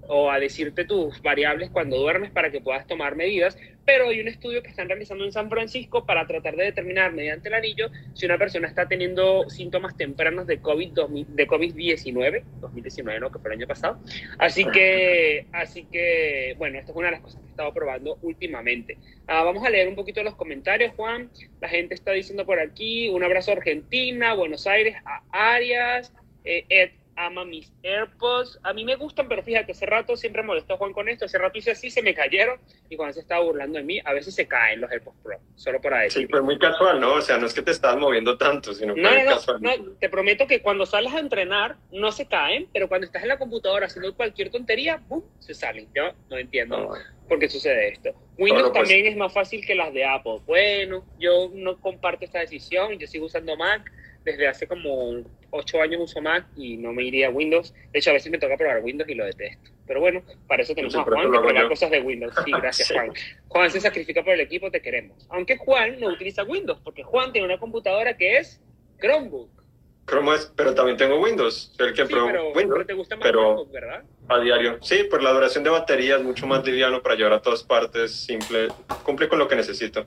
o 0.09 0.31
a 0.31 0.39
decirte 0.39 0.85
tus 0.85 1.21
variables 1.23 1.71
cuando 1.71 1.97
duermes 1.97 2.31
para 2.31 2.51
que 2.51 2.61
puedas 2.61 2.87
tomar 2.87 3.17
medidas, 3.17 3.57
pero 3.85 4.09
hay 4.09 4.21
un 4.21 4.29
estudio 4.29 4.63
que 4.63 4.71
están 4.71 4.89
realizando 4.89 5.25
en 5.25 5.33
San 5.33 5.49
Francisco 5.51 6.07
para 6.07 6.27
tratar 6.27 6.57
de 6.57 6.65
determinar 6.65 7.13
mediante 7.13 7.49
el 7.49 7.55
anillo 7.55 7.91
si 8.15 8.27
una 8.27 8.39
persona 8.39 8.67
está 8.67 8.89
teniendo 8.89 9.49
síntomas 9.51 9.97
tempranos 9.97 10.47
de 10.47 10.59
COVID 10.59 10.93
de 10.93 11.47
COVID-19, 11.47 12.45
2019 12.61 13.21
no, 13.21 13.31
que 13.31 13.39
fue 13.39 13.51
el 13.51 13.59
año 13.59 13.67
pasado. 13.67 13.99
Así 14.39 14.65
que 14.67 15.47
así 15.53 15.85
que 15.85 16.55
bueno, 16.59 16.79
esto 16.79 16.93
es 16.93 16.97
una 16.97 17.09
de 17.09 17.13
las 17.13 17.21
cosas 17.21 17.41
que 17.41 17.47
he 17.47 17.51
estado 17.51 17.73
probando 17.73 18.19
últimamente. 18.23 18.99
Ah, 19.27 19.43
vamos 19.43 19.65
a 19.65 19.71
leer 19.71 19.89
un 19.89 19.95
poquito 19.95 20.23
los 20.23 20.35
comentarios, 20.35 20.95
Juan. 20.95 21.31
La 21.61 21.69
gente 21.69 21.95
está 21.95 22.13
diciendo 22.13 22.47
por 22.47 22.59
aquí, 22.59 23.09
un 23.09 23.23
abrazo 23.23 23.51
a 23.51 23.55
Argentina, 23.55 24.35
Buenos 24.35 24.67
Aires, 24.67 24.97
a 25.05 25.23
Arias, 25.55 26.13
eh, 26.45 26.65
Ed 26.69 26.91
ama 27.17 27.45
mis 27.45 27.73
AirPods. 27.83 28.59
A 28.63 28.73
mí 28.73 28.85
me 28.85 28.97
gustan, 28.97 29.29
pero 29.29 29.43
fíjate, 29.43 29.73
hace 29.73 29.87
rato 29.87 30.17
siempre 30.17 30.43
molestó 30.43 30.75
a 30.75 30.77
Juan 30.77 30.93
con 30.93 31.09
esto. 31.09 31.25
Hace 31.25 31.39
rato 31.39 31.59
hice 31.59 31.73
así, 31.73 31.91
se 31.91 32.03
me 32.03 32.15
cayeron 32.15 32.59
y 32.89 32.97
Juan 32.97 33.13
se 33.13 33.21
estaba 33.21 33.43
burlando 33.43 33.79
de 33.79 33.85
mí. 33.85 34.01
A 34.05 34.13
veces 34.13 34.35
se 34.35 34.47
caen 34.47 34.81
los 34.81 34.91
AirPods 34.91 35.17
Pro, 35.23 35.39
solo 35.57 35.81
por 35.81 35.95
ahí. 35.95 36.11
Sí, 36.11 36.27
fue 36.27 36.43
muy 36.43 36.59
casual, 36.59 37.01
¿no? 37.01 37.15
O 37.15 37.21
sea, 37.21 37.39
no 37.39 37.47
es 37.47 37.55
que 37.55 37.63
te 37.63 37.71
estás 37.71 37.97
moviendo 37.97 38.37
tanto, 38.37 38.73
sino 38.75 38.95
que 38.95 39.03
no, 39.03 39.11
no, 39.11 39.25
casual. 39.25 39.63
No, 39.63 39.73
te 40.01 40.09
prometo 40.09 40.47
que 40.47 40.63
cuando 40.63 40.87
sales 40.87 41.13
a 41.13 41.19
entrenar 41.19 41.77
no 41.93 42.13
se 42.13 42.27
caen, 42.27 42.69
pero 42.73 42.89
cuando 42.89 43.07
estás 43.07 43.23
en 43.23 43.29
la 43.29 43.39
computadora 43.39 43.87
haciendo 43.87 44.15
cualquier 44.15 44.51
tontería, 44.51 45.03
¡pum! 45.09 45.23
se 45.39 45.55
salen. 45.55 45.89
Yo 45.95 46.13
no 46.31 46.39
entiendo 46.39 46.95
por 47.29 47.39
qué 47.39 47.49
sucede 47.49 47.89
esto. 47.89 48.11
Windows 48.37 48.71
pues 48.71 48.83
también 48.83 49.07
es 49.07 49.17
más 49.17 49.33
fácil 49.33 49.65
que 49.65 49.75
las 49.75 49.93
de 49.93 50.05
Apple. 50.05 50.41
Bueno, 50.47 51.05
yo 51.19 51.51
no 51.55 51.81
comparto 51.81 52.25
esta 52.25 52.41
decisión, 52.41 52.99
yo 52.99 53.07
sigo 53.07 53.27
usando 53.27 53.57
Mac 53.57 53.91
desde 54.25 54.49
hace 54.49 54.67
como 54.67 55.23
ocho 55.51 55.81
años 55.81 56.01
uso 56.03 56.21
Mac 56.21 56.47
y 56.57 56.77
no 56.77 56.93
me 56.93 57.05
iría 57.05 57.29
a 57.29 57.31
Windows. 57.31 57.75
De 57.93 57.99
hecho, 57.99 58.11
a 58.11 58.15
veces 58.15 58.33
me 58.33 58.39
toca 58.39 58.57
probar 58.57 58.83
Windows 58.83 59.09
y 59.09 59.15
lo 59.15 59.25
detesto. 59.25 59.71
Pero 59.87 60.01
bueno, 60.01 60.23
para 60.49 60.63
eso 60.63 60.75
tenemos 60.75 60.95
a 60.97 61.03
Juan 61.03 61.31
que 61.31 61.39
prueba 61.39 61.69
cosas 61.69 61.91
de 61.91 62.01
Windows. 62.01 62.35
Sí, 62.45 62.51
gracias, 62.61 62.91
Juan. 62.91 63.13
Juan 63.49 63.71
se 63.71 63.81
sacrifica 63.81 64.25
por 64.25 64.33
el 64.33 64.41
equipo, 64.41 64.71
te 64.71 64.81
queremos. 64.81 65.27
Aunque 65.31 65.57
Juan 65.57 66.01
no 66.01 66.09
utiliza 66.09 66.43
Windows, 66.43 66.81
porque 66.83 67.03
Juan 67.03 67.33
tiene 67.33 67.47
una 67.47 67.59
computadora 67.59 68.17
que 68.17 68.39
es 68.39 68.61
Chromebook. 69.01 69.51
Chrome 70.07 70.35
es, 70.35 70.53
pero 70.55 70.75
también 70.75 70.99
tengo 70.99 71.19
Windows. 71.21 71.75
El 71.79 71.95
que 71.95 72.05
pero, 72.05 72.53
Windows, 72.53 72.87
te 72.87 72.93
gusta 72.93 73.17
más 73.17 73.29
Chromebook, 73.29 73.71
¿verdad? 73.71 74.05
A 74.29 74.39
diario. 74.39 74.79
Sí, 74.83 75.05
por 75.05 75.23
la 75.23 75.33
duración 75.33 75.65
de 75.65 75.71
batería 75.71 76.17
es 76.17 76.23
mucho 76.23 76.47
más 76.47 76.65
liviano 76.65 77.03
para 77.03 77.15
llevar 77.15 77.35
a 77.35 77.43
todas 77.43 77.63
partes. 77.63 78.13
Simple, 78.13 78.69
cumple 79.03 79.29
con 79.29 79.39
lo 79.39 79.49
que 79.49 79.57
necesito. 79.57 80.07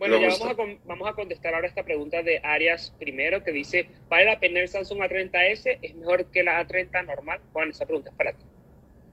Bueno, 0.00 0.18
ya 0.18 0.28
vamos 0.30 0.58
a, 0.58 0.78
vamos 0.86 1.08
a 1.10 1.12
contestar 1.12 1.54
ahora 1.54 1.68
esta 1.68 1.82
pregunta 1.82 2.22
de 2.22 2.40
Arias 2.42 2.94
primero, 2.98 3.44
que 3.44 3.52
dice, 3.52 3.90
¿vale 4.08 4.24
la 4.24 4.40
pena 4.40 4.60
el 4.60 4.68
Samsung 4.68 5.00
A30S? 5.00 5.78
¿Es 5.82 5.94
mejor 5.94 6.24
que 6.30 6.42
la 6.42 6.66
A30 6.66 7.04
normal? 7.04 7.40
Juan, 7.52 7.68
esa 7.68 7.84
pregunta 7.84 8.08
es 8.08 8.16
para 8.16 8.32
ti. 8.32 8.42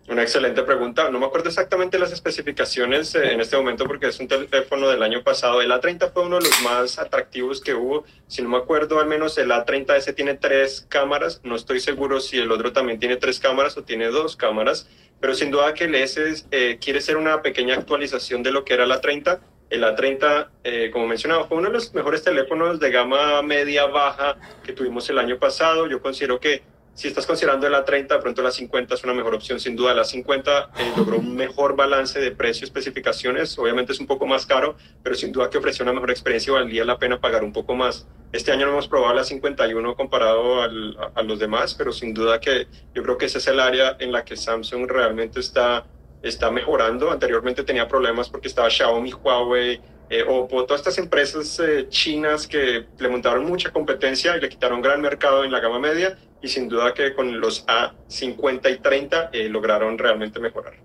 Una 0.08 0.22
excelente 0.22 0.63
pregunta. 0.63 1.10
No 1.10 1.20
me 1.20 1.25
acuerdo 1.25 1.50
exactamente 1.50 2.00
las 2.00 2.13
especificaciones 2.13 3.13
eh, 3.15 3.34
en 3.34 3.41
este 3.41 3.58
momento 3.58 3.86
porque 3.86 4.08
es 4.08 4.17
un 4.22 4.29
teléfono 4.29 4.88
del 4.88 5.03
año 5.03 5.25
pasado. 5.25 5.62
El 5.62 5.72
A30 5.72 6.13
fue 6.13 6.25
uno 6.25 6.38
de 6.39 6.46
los 6.46 6.62
más 6.62 6.98
atractivos 7.00 7.60
que 7.60 7.74
hubo. 7.74 8.06
Si 8.27 8.41
no 8.41 8.48
me 8.48 8.56
acuerdo, 8.56 9.01
al 9.01 9.08
menos 9.08 9.38
el 9.38 9.51
A30S 9.51 10.15
tiene 10.15 10.36
tres 10.36 10.86
cámaras. 10.88 11.41
No 11.44 11.58
estoy 11.58 11.82
seguro 11.82 12.22
si 12.22 12.38
el 12.38 12.50
otro 12.50 12.72
también 12.72 12.98
tiene 12.98 13.17
tres 13.17 13.41
cámaras 13.41 13.75
o 13.75 13.84
tiene 13.84 14.06
dos 14.06 14.38
cámaras. 14.38 14.89
Pero 15.20 15.34
sin 15.34 15.51
duda 15.51 15.74
que 15.74 15.84
el 15.84 15.96
S 15.96 16.46
eh, 16.51 16.77
quiere 16.79 17.01
ser 17.01 17.17
una 17.17 17.41
pequeña 17.41 17.75
actualización 17.75 18.41
de 18.41 18.53
lo 18.53 18.63
que 18.63 18.74
era 18.74 18.86
la 18.86 19.01
30 19.01 19.41
El 19.69 19.83
A30, 19.83 20.47
eh, 20.63 20.89
como 20.91 21.07
mencionaba, 21.07 21.45
fue 21.45 21.57
uno 21.57 21.67
de 21.67 21.74
los 21.74 21.93
mejores 21.93 22.24
teléfonos 22.24 22.79
de 22.79 22.89
gama 22.89 23.41
media-baja 23.41 24.38
que 24.63 24.74
tuvimos 24.74 25.09
el 25.09 25.19
año 25.19 25.38
pasado. 25.38 25.88
Yo 25.88 26.01
considero 26.01 26.39
que 26.39 26.63
si 26.97 27.07
estás 27.07 27.27
considerando 27.27 27.67
el 27.67 27.75
A30, 27.75 28.07
de 28.07 28.17
pronto 28.19 28.41
la 28.41 28.50
50 28.50 28.95
es 28.95 29.03
una 29.03 29.13
mejor 29.13 29.36
opción, 29.36 29.59
sin 29.59 29.75
duda. 29.75 29.93
La 29.93 30.03
50 30.03 30.71
eh, 30.79 30.93
logró 30.97 31.19
un 31.19 31.36
mejor 31.36 31.75
balance 31.75 32.19
de 32.19 32.31
precio, 32.31 32.65
especificaciones. 32.65 33.59
Obviamente 33.59 33.91
es 33.91 34.00
un 34.00 34.07
poco 34.07 34.25
más 34.25 34.47
caro, 34.47 34.77
pero 35.03 35.15
sin 35.15 35.31
duda 35.31 35.50
que 35.50 35.59
ofreció 35.59 35.83
una 35.83 35.93
mejor 35.93 36.09
experiencia 36.09 36.50
y 36.50 36.53
valía 36.55 36.86
la 36.86 36.97
pena 36.97 37.21
pagar 37.21 37.43
un 37.43 37.53
poco 37.53 37.75
más. 37.75 38.07
Este 38.31 38.51
año 38.51 38.65
no 38.65 38.71
hemos 38.71 38.88
probado 38.88 39.13
la 39.13 39.24
51 39.24 39.95
comparado 39.95 40.63
al, 40.63 40.97
a, 40.97 41.19
a 41.19 41.24
los 41.24 41.38
demás, 41.38 41.75
pero 41.75 41.91
sin 41.91 42.15
duda 42.15 42.39
que 42.39 42.67
yo 42.95 43.03
creo 43.03 43.17
que 43.17 43.25
ese 43.25 43.38
es 43.38 43.47
el 43.47 43.59
área 43.59 43.95
en 44.00 44.12
la 44.12 44.25
que 44.25 44.36
Samsung 44.36 44.89
realmente 44.89 45.39
está 45.39 45.86
está 46.21 46.51
mejorando. 46.51 47.12
Anteriormente 47.12 47.63
tenía 47.63 47.88
problemas 47.88 48.29
porque 48.29 48.47
estaba 48.47 48.69
Xiaomi, 48.69 49.13
Huawei, 49.13 49.81
eh, 50.09 50.24
Oppo, 50.25 50.65
todas 50.65 50.81
estas 50.81 50.97
empresas 50.97 51.59
eh, 51.59 51.88
chinas 51.89 52.47
que 52.47 52.86
le 52.97 53.09
montaron 53.09 53.45
mucha 53.45 53.71
competencia 53.71 54.38
y 54.38 54.39
le 54.39 54.47
quitaron 54.47 54.81
gran 54.81 55.01
mercado 55.01 55.43
en 55.43 55.51
la 55.51 55.59
gama 55.59 55.79
media 55.79 56.17
y 56.41 56.47
sin 56.47 56.69
duda 56.69 56.93
que 56.93 57.13
con 57.13 57.41
los 57.41 57.65
A50 57.67 58.71
y 58.74 58.77
30 58.77 59.29
eh, 59.33 59.50
lograron 59.50 59.97
realmente 59.97 60.39
mejorar. 60.39 60.75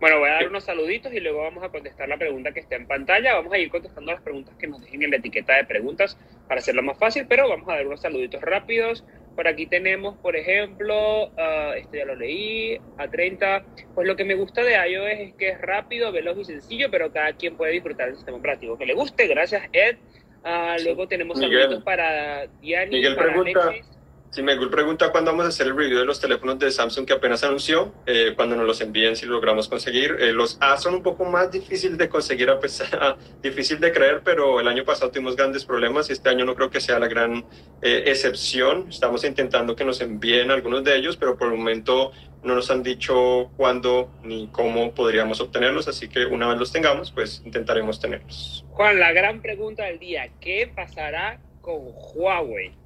Bueno, 0.00 0.20
voy 0.20 0.28
a 0.30 0.34
dar 0.34 0.48
unos 0.48 0.64
saluditos 0.64 1.12
y 1.12 1.18
luego 1.18 1.42
vamos 1.42 1.64
a 1.64 1.70
contestar 1.70 2.08
la 2.08 2.16
pregunta 2.16 2.52
que 2.52 2.60
está 2.60 2.76
en 2.76 2.86
pantalla. 2.86 3.34
Vamos 3.34 3.52
a 3.52 3.58
ir 3.58 3.68
contestando 3.68 4.12
las 4.12 4.22
preguntas 4.22 4.54
que 4.56 4.68
nos 4.68 4.80
dejen 4.80 5.02
en 5.02 5.10
la 5.10 5.16
etiqueta 5.16 5.56
de 5.56 5.64
preguntas 5.64 6.16
para 6.46 6.60
hacerlo 6.60 6.82
más 6.82 6.98
fácil, 6.98 7.26
pero 7.28 7.48
vamos 7.48 7.68
a 7.68 7.74
dar 7.74 7.86
unos 7.86 8.00
saluditos 8.00 8.40
rápidos. 8.40 9.04
Por 9.38 9.46
aquí 9.46 9.66
tenemos, 9.66 10.16
por 10.16 10.34
ejemplo, 10.34 11.28
uh, 11.28 11.72
este 11.76 11.98
ya 11.98 12.04
lo 12.04 12.16
leí, 12.16 12.76
a 12.96 13.06
30. 13.06 13.64
Pues 13.94 14.04
lo 14.08 14.16
que 14.16 14.24
me 14.24 14.34
gusta 14.34 14.64
de 14.64 14.72
iOS 14.72 15.12
es 15.12 15.34
que 15.34 15.50
es 15.50 15.60
rápido, 15.60 16.10
veloz 16.10 16.38
y 16.38 16.44
sencillo, 16.44 16.88
pero 16.90 17.12
cada 17.12 17.32
quien 17.34 17.56
puede 17.56 17.70
disfrutar 17.70 18.06
del 18.08 18.16
sistema 18.16 18.38
operativo 18.38 18.76
que 18.76 18.84
le 18.84 18.94
guste. 18.94 19.28
Gracias, 19.28 19.62
Ed. 19.72 19.96
Uh, 20.42 20.76
sí. 20.78 20.84
Luego 20.86 21.06
tenemos 21.06 21.38
saluditos 21.38 21.84
para 21.84 22.48
Diani, 22.60 22.96
Miguel 22.96 23.14
para 23.14 23.28
pregunta, 23.28 23.62
Alexis. 23.62 23.97
Si 24.30 24.42
me 24.42 24.54
pregunta 24.68 25.10
cuándo 25.10 25.30
vamos 25.30 25.46
a 25.46 25.48
hacer 25.48 25.68
el 25.68 25.76
review 25.76 26.00
de 26.00 26.04
los 26.04 26.20
teléfonos 26.20 26.58
de 26.58 26.70
Samsung 26.70 27.06
que 27.06 27.14
apenas 27.14 27.42
anunció, 27.44 27.94
eh, 28.04 28.34
cuando 28.36 28.56
nos 28.56 28.66
los 28.66 28.80
envíen, 28.82 29.16
si 29.16 29.24
lo 29.24 29.32
logramos 29.32 29.68
conseguir. 29.68 30.16
Eh, 30.20 30.32
los 30.32 30.58
A 30.60 30.76
son 30.76 30.94
un 30.94 31.02
poco 31.02 31.24
más 31.24 31.50
difícil 31.50 31.96
de 31.96 32.10
conseguir, 32.10 32.50
a 32.50 32.60
pesar, 32.60 33.16
difícil 33.42 33.80
de 33.80 33.90
creer, 33.90 34.20
pero 34.22 34.60
el 34.60 34.68
año 34.68 34.84
pasado 34.84 35.10
tuvimos 35.10 35.34
grandes 35.34 35.64
problemas 35.64 36.10
y 36.10 36.12
este 36.12 36.28
año 36.28 36.44
no 36.44 36.54
creo 36.54 36.68
que 36.68 36.80
sea 36.80 36.98
la 36.98 37.08
gran 37.08 37.46
eh, 37.80 38.04
excepción. 38.06 38.86
Estamos 38.90 39.24
intentando 39.24 39.74
que 39.74 39.84
nos 39.86 40.00
envíen 40.02 40.50
algunos 40.50 40.84
de 40.84 40.94
ellos, 40.94 41.16
pero 41.16 41.38
por 41.38 41.50
el 41.50 41.56
momento 41.56 42.12
no 42.42 42.54
nos 42.54 42.70
han 42.70 42.82
dicho 42.82 43.50
cuándo 43.56 44.10
ni 44.22 44.48
cómo 44.48 44.92
podríamos 44.92 45.40
obtenerlos, 45.40 45.88
así 45.88 46.08
que 46.08 46.26
una 46.26 46.48
vez 46.48 46.58
los 46.58 46.70
tengamos, 46.70 47.10
pues 47.12 47.42
intentaremos 47.46 47.98
tenerlos. 47.98 48.64
Juan, 48.72 49.00
la 49.00 49.12
gran 49.12 49.40
pregunta 49.40 49.84
del 49.84 49.98
día, 49.98 50.28
¿qué 50.40 50.70
pasará 50.74 51.40
con 51.62 51.78
Huawei? 52.14 52.77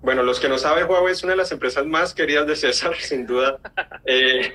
Bueno, 0.00 0.22
los 0.22 0.38
que 0.40 0.48
no 0.48 0.58
saben, 0.58 0.88
Huawei 0.88 1.12
es 1.12 1.22
una 1.22 1.32
de 1.32 1.38
las 1.38 1.52
empresas 1.52 1.84
más 1.84 2.14
queridas 2.14 2.46
de 2.46 2.56
César, 2.56 2.94
sin 3.00 3.26
duda. 3.26 3.58
Eh, 4.04 4.52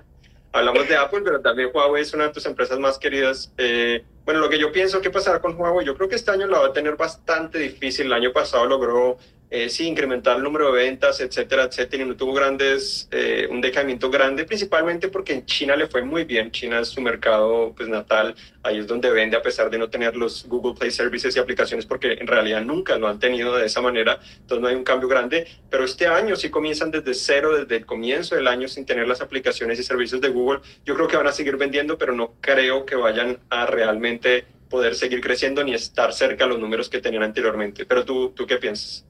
hablamos 0.52 0.88
de 0.88 0.96
Apple, 0.96 1.20
pero 1.22 1.40
también 1.40 1.70
Huawei 1.72 2.02
es 2.02 2.14
una 2.14 2.24
de 2.24 2.32
tus 2.32 2.46
empresas 2.46 2.78
más 2.78 2.98
queridas. 2.98 3.52
Eh, 3.58 4.04
bueno, 4.24 4.40
lo 4.40 4.48
que 4.48 4.58
yo 4.58 4.72
pienso 4.72 5.00
que 5.00 5.10
pasará 5.10 5.40
con 5.40 5.54
Huawei, 5.60 5.86
yo 5.86 5.96
creo 5.96 6.08
que 6.08 6.16
este 6.16 6.30
año 6.30 6.46
la 6.46 6.60
va 6.60 6.66
a 6.68 6.72
tener 6.72 6.96
bastante 6.96 7.58
difícil. 7.58 8.06
El 8.06 8.14
año 8.14 8.32
pasado 8.32 8.66
logró, 8.66 9.18
eh, 9.48 9.68
sí, 9.68 9.86
incrementar 9.86 10.38
el 10.38 10.42
número 10.42 10.72
de 10.72 10.82
ventas, 10.84 11.20
etcétera, 11.20 11.64
etcétera, 11.64 12.02
y 12.02 12.06
no 12.06 12.16
tuvo 12.16 12.32
grandes, 12.32 13.08
eh, 13.12 13.46
un 13.48 13.60
decaimiento 13.60 14.10
grande, 14.10 14.44
principalmente 14.44 15.06
porque 15.08 15.34
en 15.34 15.46
China 15.46 15.76
le 15.76 15.86
fue 15.86 16.02
muy 16.02 16.24
bien. 16.24 16.50
China 16.50 16.80
es 16.80 16.88
su 16.88 17.00
mercado 17.00 17.72
pues, 17.76 17.88
natal, 17.88 18.34
ahí 18.64 18.78
es 18.78 18.86
donde 18.88 19.08
vende 19.10 19.36
a 19.36 19.42
pesar 19.42 19.70
de 19.70 19.78
no 19.78 19.88
tener 19.88 20.16
los 20.16 20.46
Google 20.48 20.74
Play 20.76 20.90
Services 20.90 21.36
y 21.36 21.38
aplicaciones, 21.38 21.86
porque 21.86 22.14
en 22.14 22.26
realidad 22.26 22.62
nunca 22.62 22.98
lo 22.98 23.06
han 23.06 23.20
tenido 23.20 23.54
de 23.54 23.66
esa 23.66 23.80
manera, 23.80 24.18
entonces 24.36 24.60
no 24.60 24.66
hay 24.66 24.74
un 24.74 24.84
cambio 24.84 25.08
grande. 25.08 25.46
Pero 25.70 25.84
este 25.84 26.08
año 26.08 26.34
sí 26.34 26.50
comienzan 26.50 26.90
desde 26.90 27.14
cero, 27.14 27.56
desde 27.56 27.76
el 27.76 27.86
comienzo 27.86 28.34
del 28.34 28.48
año, 28.48 28.66
sin 28.66 28.84
tener 28.84 29.06
las 29.06 29.20
aplicaciones 29.20 29.78
y 29.78 29.84
servicios 29.84 30.20
de 30.20 30.28
Google. 30.28 30.60
Yo 30.84 30.96
creo 30.96 31.06
que 31.06 31.16
van 31.16 31.28
a 31.28 31.32
seguir 31.32 31.56
vendiendo, 31.56 31.96
pero 31.96 32.14
no 32.14 32.34
creo 32.40 32.84
que 32.84 32.96
vayan 32.96 33.38
a 33.50 33.66
realmente 33.66 34.44
poder 34.68 34.96
seguir 34.96 35.20
creciendo 35.20 35.62
ni 35.62 35.74
estar 35.74 36.12
cerca 36.12 36.44
a 36.44 36.48
los 36.48 36.58
números 36.58 36.88
que 36.88 37.00
tenían 37.00 37.22
anteriormente. 37.22 37.86
Pero 37.86 38.04
tú, 38.04 38.30
¿tú 38.30 38.46
qué 38.46 38.56
piensas? 38.56 39.04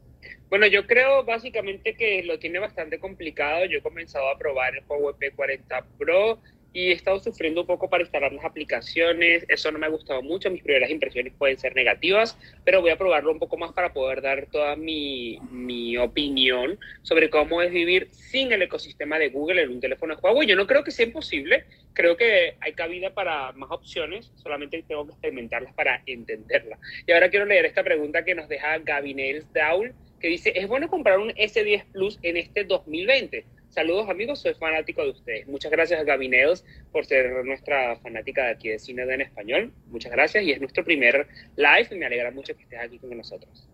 Bueno, 0.49 0.67
yo 0.69 0.87
creo 0.87 1.25
básicamente 1.25 1.95
que 1.95 2.23
lo 2.23 2.39
tiene 2.39 2.59
bastante 2.59 2.99
complicado. 3.01 3.65
Yo 3.65 3.79
he 3.79 3.83
comenzado 3.83 4.29
a 4.29 4.39
probar 4.39 4.77
el 4.77 4.85
Huawei 4.87 5.15
P40 5.15 5.85
Pro 5.99 6.39
y 6.77 6.91
he 6.91 6.93
estado 6.93 7.19
sufriendo 7.19 7.63
un 7.63 7.67
poco 7.67 7.89
para 7.89 8.03
instalar 8.03 8.35
las 8.35 8.45
aplicaciones. 8.45 9.47
Eso 9.49 9.73
no 9.73 9.79
me 9.79 9.87
ha 9.87 9.89
gustado 9.89 10.23
mucho. 10.23 10.51
Mis 10.51 10.63
primeras 10.63 10.91
impresiones 10.91 11.33
pueden 11.33 11.59
ser 11.59 11.75
negativas, 11.75 12.39
pero 12.65 12.83
voy 12.83 12.91
a 12.91 12.99
probarlo 12.99 13.33
un 13.33 13.39
poco 13.39 13.57
más 13.57 13.73
para 13.73 13.95
poder 13.95 14.21
dar 14.21 14.47
toda 14.53 14.77
mi, 14.77 15.39
mi 15.51 15.97
opinión 15.97 16.79
sobre 17.01 17.31
cómo 17.31 17.63
es 17.63 17.73
vivir 17.73 18.09
sin 18.13 18.53
el 18.53 18.61
ecosistema 18.61 19.19
de 19.19 19.31
Google 19.31 19.63
en 19.63 19.71
un 19.71 19.81
teléfono 19.81 20.15
de 20.15 20.21
Huawei. 20.21 20.47
Yo 20.47 20.55
no 20.55 20.67
creo 20.67 20.85
que 20.85 20.91
sea 20.91 21.07
imposible. 21.07 21.65
Creo 21.95 22.19
que 22.19 22.57
hay 22.61 22.75
cabida 22.75 23.15
para 23.15 23.53
más 23.53 23.71
opciones. 23.71 24.31
Solamente 24.37 24.85
tengo 24.87 25.07
que 25.07 25.13
experimentarlas 25.13 25.73
para 25.73 26.03
entenderlas. 26.05 26.79
Y 27.07 27.13
ahora 27.13 27.31
quiero 27.31 27.47
leer 27.47 27.65
esta 27.65 27.83
pregunta 27.83 28.23
que 28.23 28.35
nos 28.35 28.49
deja 28.49 28.79
Gabinels 28.81 29.51
Daul, 29.53 29.95
que 30.21 30.29
dice, 30.29 30.53
¿es 30.55 30.69
bueno 30.69 30.89
comprar 30.89 31.19
un 31.19 31.31
S10 31.31 31.85
Plus 31.93 32.19
en 32.23 32.37
este 32.37 32.65
2020? 32.65 33.45
Saludos 33.69 34.09
amigos, 34.09 34.41
soy 34.41 34.55
fanático 34.55 35.03
de 35.03 35.11
ustedes. 35.11 35.47
Muchas 35.47 35.71
gracias 35.71 36.01
a 36.01 36.05
Gabineos 36.05 36.65
por 36.93 37.05
ser 37.05 37.45
nuestra 37.45 37.97
fanática 37.97 38.45
de 38.45 38.51
aquí 38.53 38.69
de 38.71 38.79
Cine 38.79 39.03
en 39.03 39.21
Español. 39.21 39.73
Muchas 39.89 40.13
gracias 40.13 40.45
y 40.45 40.53
es 40.53 40.61
nuestro 40.61 40.83
primer 40.83 41.27
live 41.57 41.89
y 41.91 41.95
me 41.97 42.07
alegra 42.07 42.31
mucho 42.31 42.57
que 42.57 42.63
estés 42.63 42.81
aquí 42.81 42.99
con 42.99 43.15
nosotros. 43.17 43.69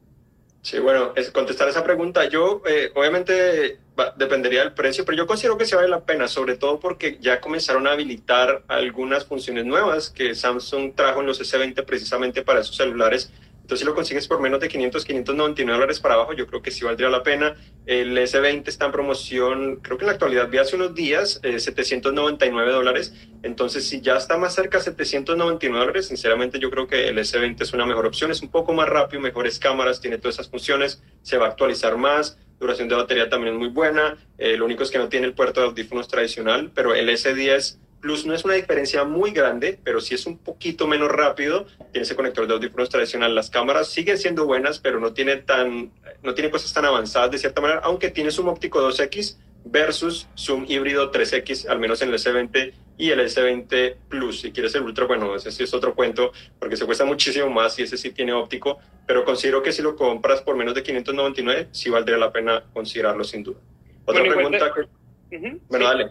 Sí, 0.62 0.78
bueno, 0.78 1.12
es 1.16 1.30
contestar 1.32 1.68
esa 1.68 1.82
pregunta, 1.82 2.28
yo 2.28 2.62
eh, 2.68 2.92
obviamente 2.94 3.78
va, 3.98 4.14
dependería 4.16 4.60
del 4.60 4.72
precio, 4.72 5.04
pero 5.04 5.18
yo 5.18 5.26
considero 5.26 5.58
que 5.58 5.66
se 5.66 5.74
vale 5.74 5.88
la 5.88 6.04
pena, 6.04 6.28
sobre 6.28 6.56
todo 6.56 6.78
porque 6.78 7.18
ya 7.20 7.40
comenzaron 7.40 7.88
a 7.88 7.92
habilitar 7.92 8.62
algunas 8.68 9.24
funciones 9.24 9.64
nuevas 9.64 10.08
que 10.08 10.36
Samsung 10.36 10.94
trajo 10.94 11.20
en 11.20 11.26
los 11.26 11.40
S20 11.40 11.84
precisamente 11.84 12.42
para 12.42 12.60
esos 12.60 12.76
celulares 12.76 13.32
entonces, 13.72 13.86
si 13.86 13.86
lo 13.88 13.94
consigues 13.94 14.28
por 14.28 14.38
menos 14.38 14.60
de 14.60 14.68
500, 14.68 15.02
599 15.02 15.72
dólares 15.72 15.98
para 15.98 16.14
abajo, 16.16 16.34
yo 16.34 16.46
creo 16.46 16.60
que 16.60 16.70
sí 16.70 16.84
valdría 16.84 17.08
la 17.08 17.22
pena. 17.22 17.56
El 17.86 18.18
S20 18.18 18.68
está 18.68 18.84
en 18.84 18.92
promoción, 18.92 19.76
creo 19.76 19.96
que 19.96 20.04
en 20.04 20.08
la 20.08 20.12
actualidad 20.12 20.50
vi 20.50 20.58
hace 20.58 20.76
unos 20.76 20.94
días, 20.94 21.40
eh, 21.42 21.58
799 21.58 22.70
dólares. 22.70 23.14
Entonces, 23.42 23.88
si 23.88 24.02
ya 24.02 24.18
está 24.18 24.36
más 24.36 24.54
cerca 24.54 24.76
de 24.76 24.84
799 24.84 25.78
dólares, 25.78 26.08
sinceramente 26.08 26.58
yo 26.58 26.70
creo 26.70 26.86
que 26.86 27.08
el 27.08 27.16
S20 27.16 27.62
es 27.62 27.72
una 27.72 27.86
mejor 27.86 28.04
opción. 28.04 28.30
Es 28.30 28.42
un 28.42 28.50
poco 28.50 28.74
más 28.74 28.90
rápido, 28.90 29.22
mejores 29.22 29.58
cámaras, 29.58 30.02
tiene 30.02 30.18
todas 30.18 30.34
esas 30.34 30.50
funciones, 30.50 31.02
se 31.22 31.38
va 31.38 31.46
a 31.46 31.48
actualizar 31.48 31.96
más. 31.96 32.36
Duración 32.60 32.88
de 32.88 32.94
batería 32.96 33.30
también 33.30 33.54
es 33.54 33.58
muy 33.58 33.68
buena. 33.68 34.18
Eh, 34.36 34.58
lo 34.58 34.66
único 34.66 34.82
es 34.82 34.90
que 34.90 34.98
no 34.98 35.08
tiene 35.08 35.26
el 35.26 35.32
puerto 35.32 35.60
de 35.62 35.68
audífonos 35.68 36.08
tradicional, 36.08 36.70
pero 36.74 36.94
el 36.94 37.08
S10 37.08 37.78
Plus 38.02 38.26
no 38.26 38.34
es 38.34 38.44
una 38.44 38.54
diferencia 38.54 39.04
muy 39.04 39.30
grande, 39.30 39.78
pero 39.82 40.00
sí 40.00 40.14
es 40.16 40.26
un 40.26 40.36
poquito 40.36 40.88
menos 40.88 41.08
rápido. 41.08 41.66
Tiene 41.92 42.02
ese 42.04 42.16
conector 42.16 42.48
de 42.48 42.54
audífonos 42.54 42.90
tradicional. 42.90 43.32
Las 43.34 43.48
cámaras 43.48 43.88
siguen 43.88 44.18
siendo 44.18 44.44
buenas, 44.44 44.80
pero 44.80 44.98
no 44.98 45.12
tiene, 45.14 45.36
tan, 45.36 45.92
no 46.22 46.34
tiene 46.34 46.50
cosas 46.50 46.72
tan 46.74 46.84
avanzadas 46.84 47.30
de 47.30 47.38
cierta 47.38 47.60
manera, 47.60 47.80
aunque 47.84 48.10
tiene 48.10 48.32
zoom 48.32 48.48
óptico 48.48 48.80
2X 48.82 49.38
versus 49.64 50.26
zoom 50.36 50.64
híbrido 50.68 51.12
3X, 51.12 51.68
al 51.68 51.78
menos 51.78 52.02
en 52.02 52.08
el 52.08 52.16
S20 52.16 52.72
y 52.98 53.10
el 53.10 53.20
S20 53.20 53.94
Plus. 54.08 54.40
Si 54.40 54.50
quieres 54.50 54.74
el 54.74 54.82
Ultra, 54.82 55.06
bueno, 55.06 55.36
ese 55.36 55.52
sí 55.52 55.62
es 55.62 55.72
otro 55.72 55.94
cuento, 55.94 56.32
porque 56.58 56.76
se 56.76 56.84
cuesta 56.84 57.04
muchísimo 57.04 57.48
más 57.50 57.78
y 57.78 57.82
ese 57.84 57.96
sí 57.96 58.10
tiene 58.10 58.32
óptico, 58.32 58.80
pero 59.06 59.24
considero 59.24 59.62
que 59.62 59.70
si 59.70 59.80
lo 59.80 59.94
compras 59.94 60.42
por 60.42 60.56
menos 60.56 60.74
de 60.74 60.82
599, 60.82 61.68
sí 61.70 61.88
valdría 61.88 62.16
la 62.18 62.32
pena 62.32 62.64
considerarlo 62.72 63.22
sin 63.22 63.44
duda. 63.44 63.58
Otra 64.04 64.22
Bueno, 64.22 64.34
pregunta. 64.34 64.58
cuenta- 64.72 64.90
que- 65.30 65.36
Ujú, 65.36 65.60
Bueno, 65.68 65.86
sí. 65.86 65.90
dale. 65.98 66.10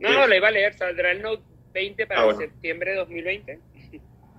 No, 0.00 0.12
no, 0.12 0.26
le 0.26 0.36
iba 0.36 0.48
a 0.48 0.52
leer. 0.52 0.74
Saldrá 0.74 1.10
el 1.12 1.22
Note 1.22 1.42
20 1.72 2.06
para 2.06 2.20
Ah, 2.20 2.24
bueno. 2.24 2.40
septiembre 2.40 2.92
de 2.92 2.96
2020. 2.98 3.58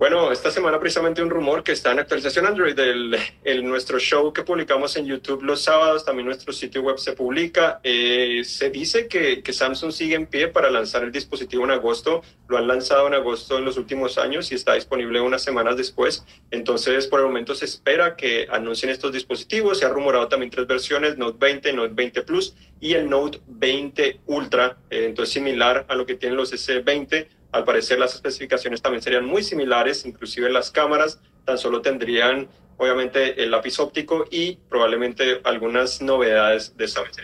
Bueno, 0.00 0.32
esta 0.32 0.50
semana 0.50 0.80
precisamente 0.80 1.22
un 1.22 1.28
rumor 1.28 1.62
que 1.62 1.72
está 1.72 1.92
en 1.92 1.98
actualización 1.98 2.46
Android, 2.46 2.76
el, 2.78 3.18
el- 3.44 3.62
nuestro 3.66 3.98
show 3.98 4.32
que 4.32 4.42
publicamos 4.42 4.96
en 4.96 5.04
YouTube 5.04 5.42
los 5.42 5.60
sábados, 5.60 6.06
también 6.06 6.24
nuestro 6.24 6.54
sitio 6.54 6.80
web 6.80 6.96
se 6.96 7.12
publica. 7.12 7.80
Eh, 7.84 8.40
se 8.46 8.70
dice 8.70 9.08
que, 9.08 9.42
que 9.42 9.52
Samsung 9.52 9.92
sigue 9.92 10.14
en 10.14 10.24
pie 10.24 10.48
para 10.48 10.70
lanzar 10.70 11.04
el 11.04 11.12
dispositivo 11.12 11.64
en 11.64 11.72
agosto. 11.72 12.22
Lo 12.48 12.56
han 12.56 12.66
lanzado 12.66 13.08
en 13.08 13.12
agosto 13.12 13.58
en 13.58 13.66
los 13.66 13.76
últimos 13.76 14.16
años 14.16 14.50
y 14.50 14.54
está 14.54 14.72
disponible 14.72 15.20
unas 15.20 15.42
semanas 15.42 15.76
después. 15.76 16.24
Entonces, 16.50 17.06
por 17.06 17.20
el 17.20 17.26
momento 17.26 17.54
se 17.54 17.66
espera 17.66 18.16
que 18.16 18.48
anuncien 18.50 18.90
estos 18.90 19.12
dispositivos. 19.12 19.80
Se 19.80 19.84
ha 19.84 19.90
rumorado 19.90 20.28
también 20.28 20.48
tres 20.50 20.66
versiones, 20.66 21.18
Note 21.18 21.36
20, 21.38 21.74
Note 21.74 21.92
20 21.92 22.22
Plus 22.22 22.56
y 22.80 22.94
el 22.94 23.10
Note 23.10 23.38
20 23.48 24.20
Ultra. 24.24 24.78
Eh, 24.88 25.04
entonces, 25.04 25.34
similar 25.34 25.84
a 25.88 25.94
lo 25.94 26.06
que 26.06 26.14
tienen 26.14 26.38
los 26.38 26.54
S20. 26.54 27.26
Al 27.52 27.64
parecer 27.64 27.98
las 27.98 28.14
especificaciones 28.14 28.80
también 28.80 29.02
serían 29.02 29.24
muy 29.24 29.42
similares, 29.42 30.04
inclusive 30.06 30.50
las 30.50 30.70
cámaras 30.70 31.20
tan 31.44 31.58
solo 31.58 31.82
tendrían 31.82 32.48
obviamente 32.76 33.42
el 33.42 33.50
lápiz 33.50 33.78
óptico 33.78 34.24
y 34.30 34.56
probablemente 34.68 35.40
algunas 35.44 36.00
novedades 36.00 36.76
de 36.76 36.84
esta 36.86 37.02
vez. 37.02 37.16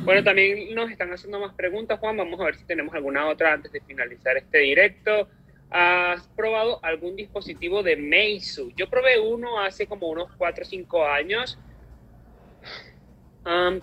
Bueno, 0.00 0.24
también 0.24 0.74
nos 0.74 0.90
están 0.90 1.12
haciendo 1.12 1.38
más 1.38 1.54
preguntas, 1.54 1.98
Juan. 2.00 2.16
Vamos 2.16 2.40
a 2.40 2.44
ver 2.44 2.56
si 2.56 2.64
tenemos 2.64 2.94
alguna 2.94 3.28
otra 3.28 3.52
antes 3.52 3.72
de 3.72 3.80
finalizar 3.80 4.36
este 4.36 4.58
directo. 4.58 5.28
¿Has 5.70 6.26
probado 6.28 6.84
algún 6.84 7.16
dispositivo 7.16 7.82
de 7.82 7.96
Meizu? 7.96 8.72
Yo 8.76 8.88
probé 8.88 9.18
uno 9.18 9.60
hace 9.60 9.86
como 9.86 10.08
unos 10.08 10.30
4 10.36 10.62
o 10.62 10.66
5 10.66 11.06
años. 11.06 11.58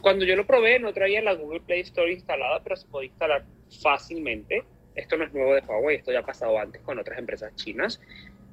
cuando 0.01 0.25
yo 0.25 0.35
lo 0.35 0.45
probé 0.45 0.79
no 0.79 0.91
traía 0.93 1.21
la 1.21 1.33
Google 1.33 1.61
Play 1.61 1.81
Store 1.81 2.11
instalada, 2.11 2.61
pero 2.61 2.75
se 2.75 2.87
podía 2.87 3.07
instalar 3.07 3.45
fácilmente. 3.81 4.63
Esto 4.95 5.17
no 5.17 5.25
es 5.25 5.33
nuevo 5.33 5.55
de 5.55 5.61
Huawei, 5.61 5.97
esto 5.97 6.11
ya 6.11 6.19
ha 6.19 6.25
pasado 6.25 6.57
antes 6.59 6.81
con 6.81 6.99
otras 6.99 7.17
empresas 7.19 7.55
chinas. 7.55 8.01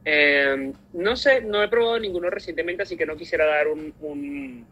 Em, 0.05 0.73
no 0.93 1.17
sé, 1.17 1.43
no 1.43 1.63
he 1.63 1.69
probado 1.69 1.99
ninguno 1.99 2.31
recientemente, 2.31 2.83
así 2.83 2.97
que 2.97 3.07
no 3.07 3.17
quisiera 3.17 3.45
dar 3.45 3.69
un, 3.69 3.93
un, 4.01 4.67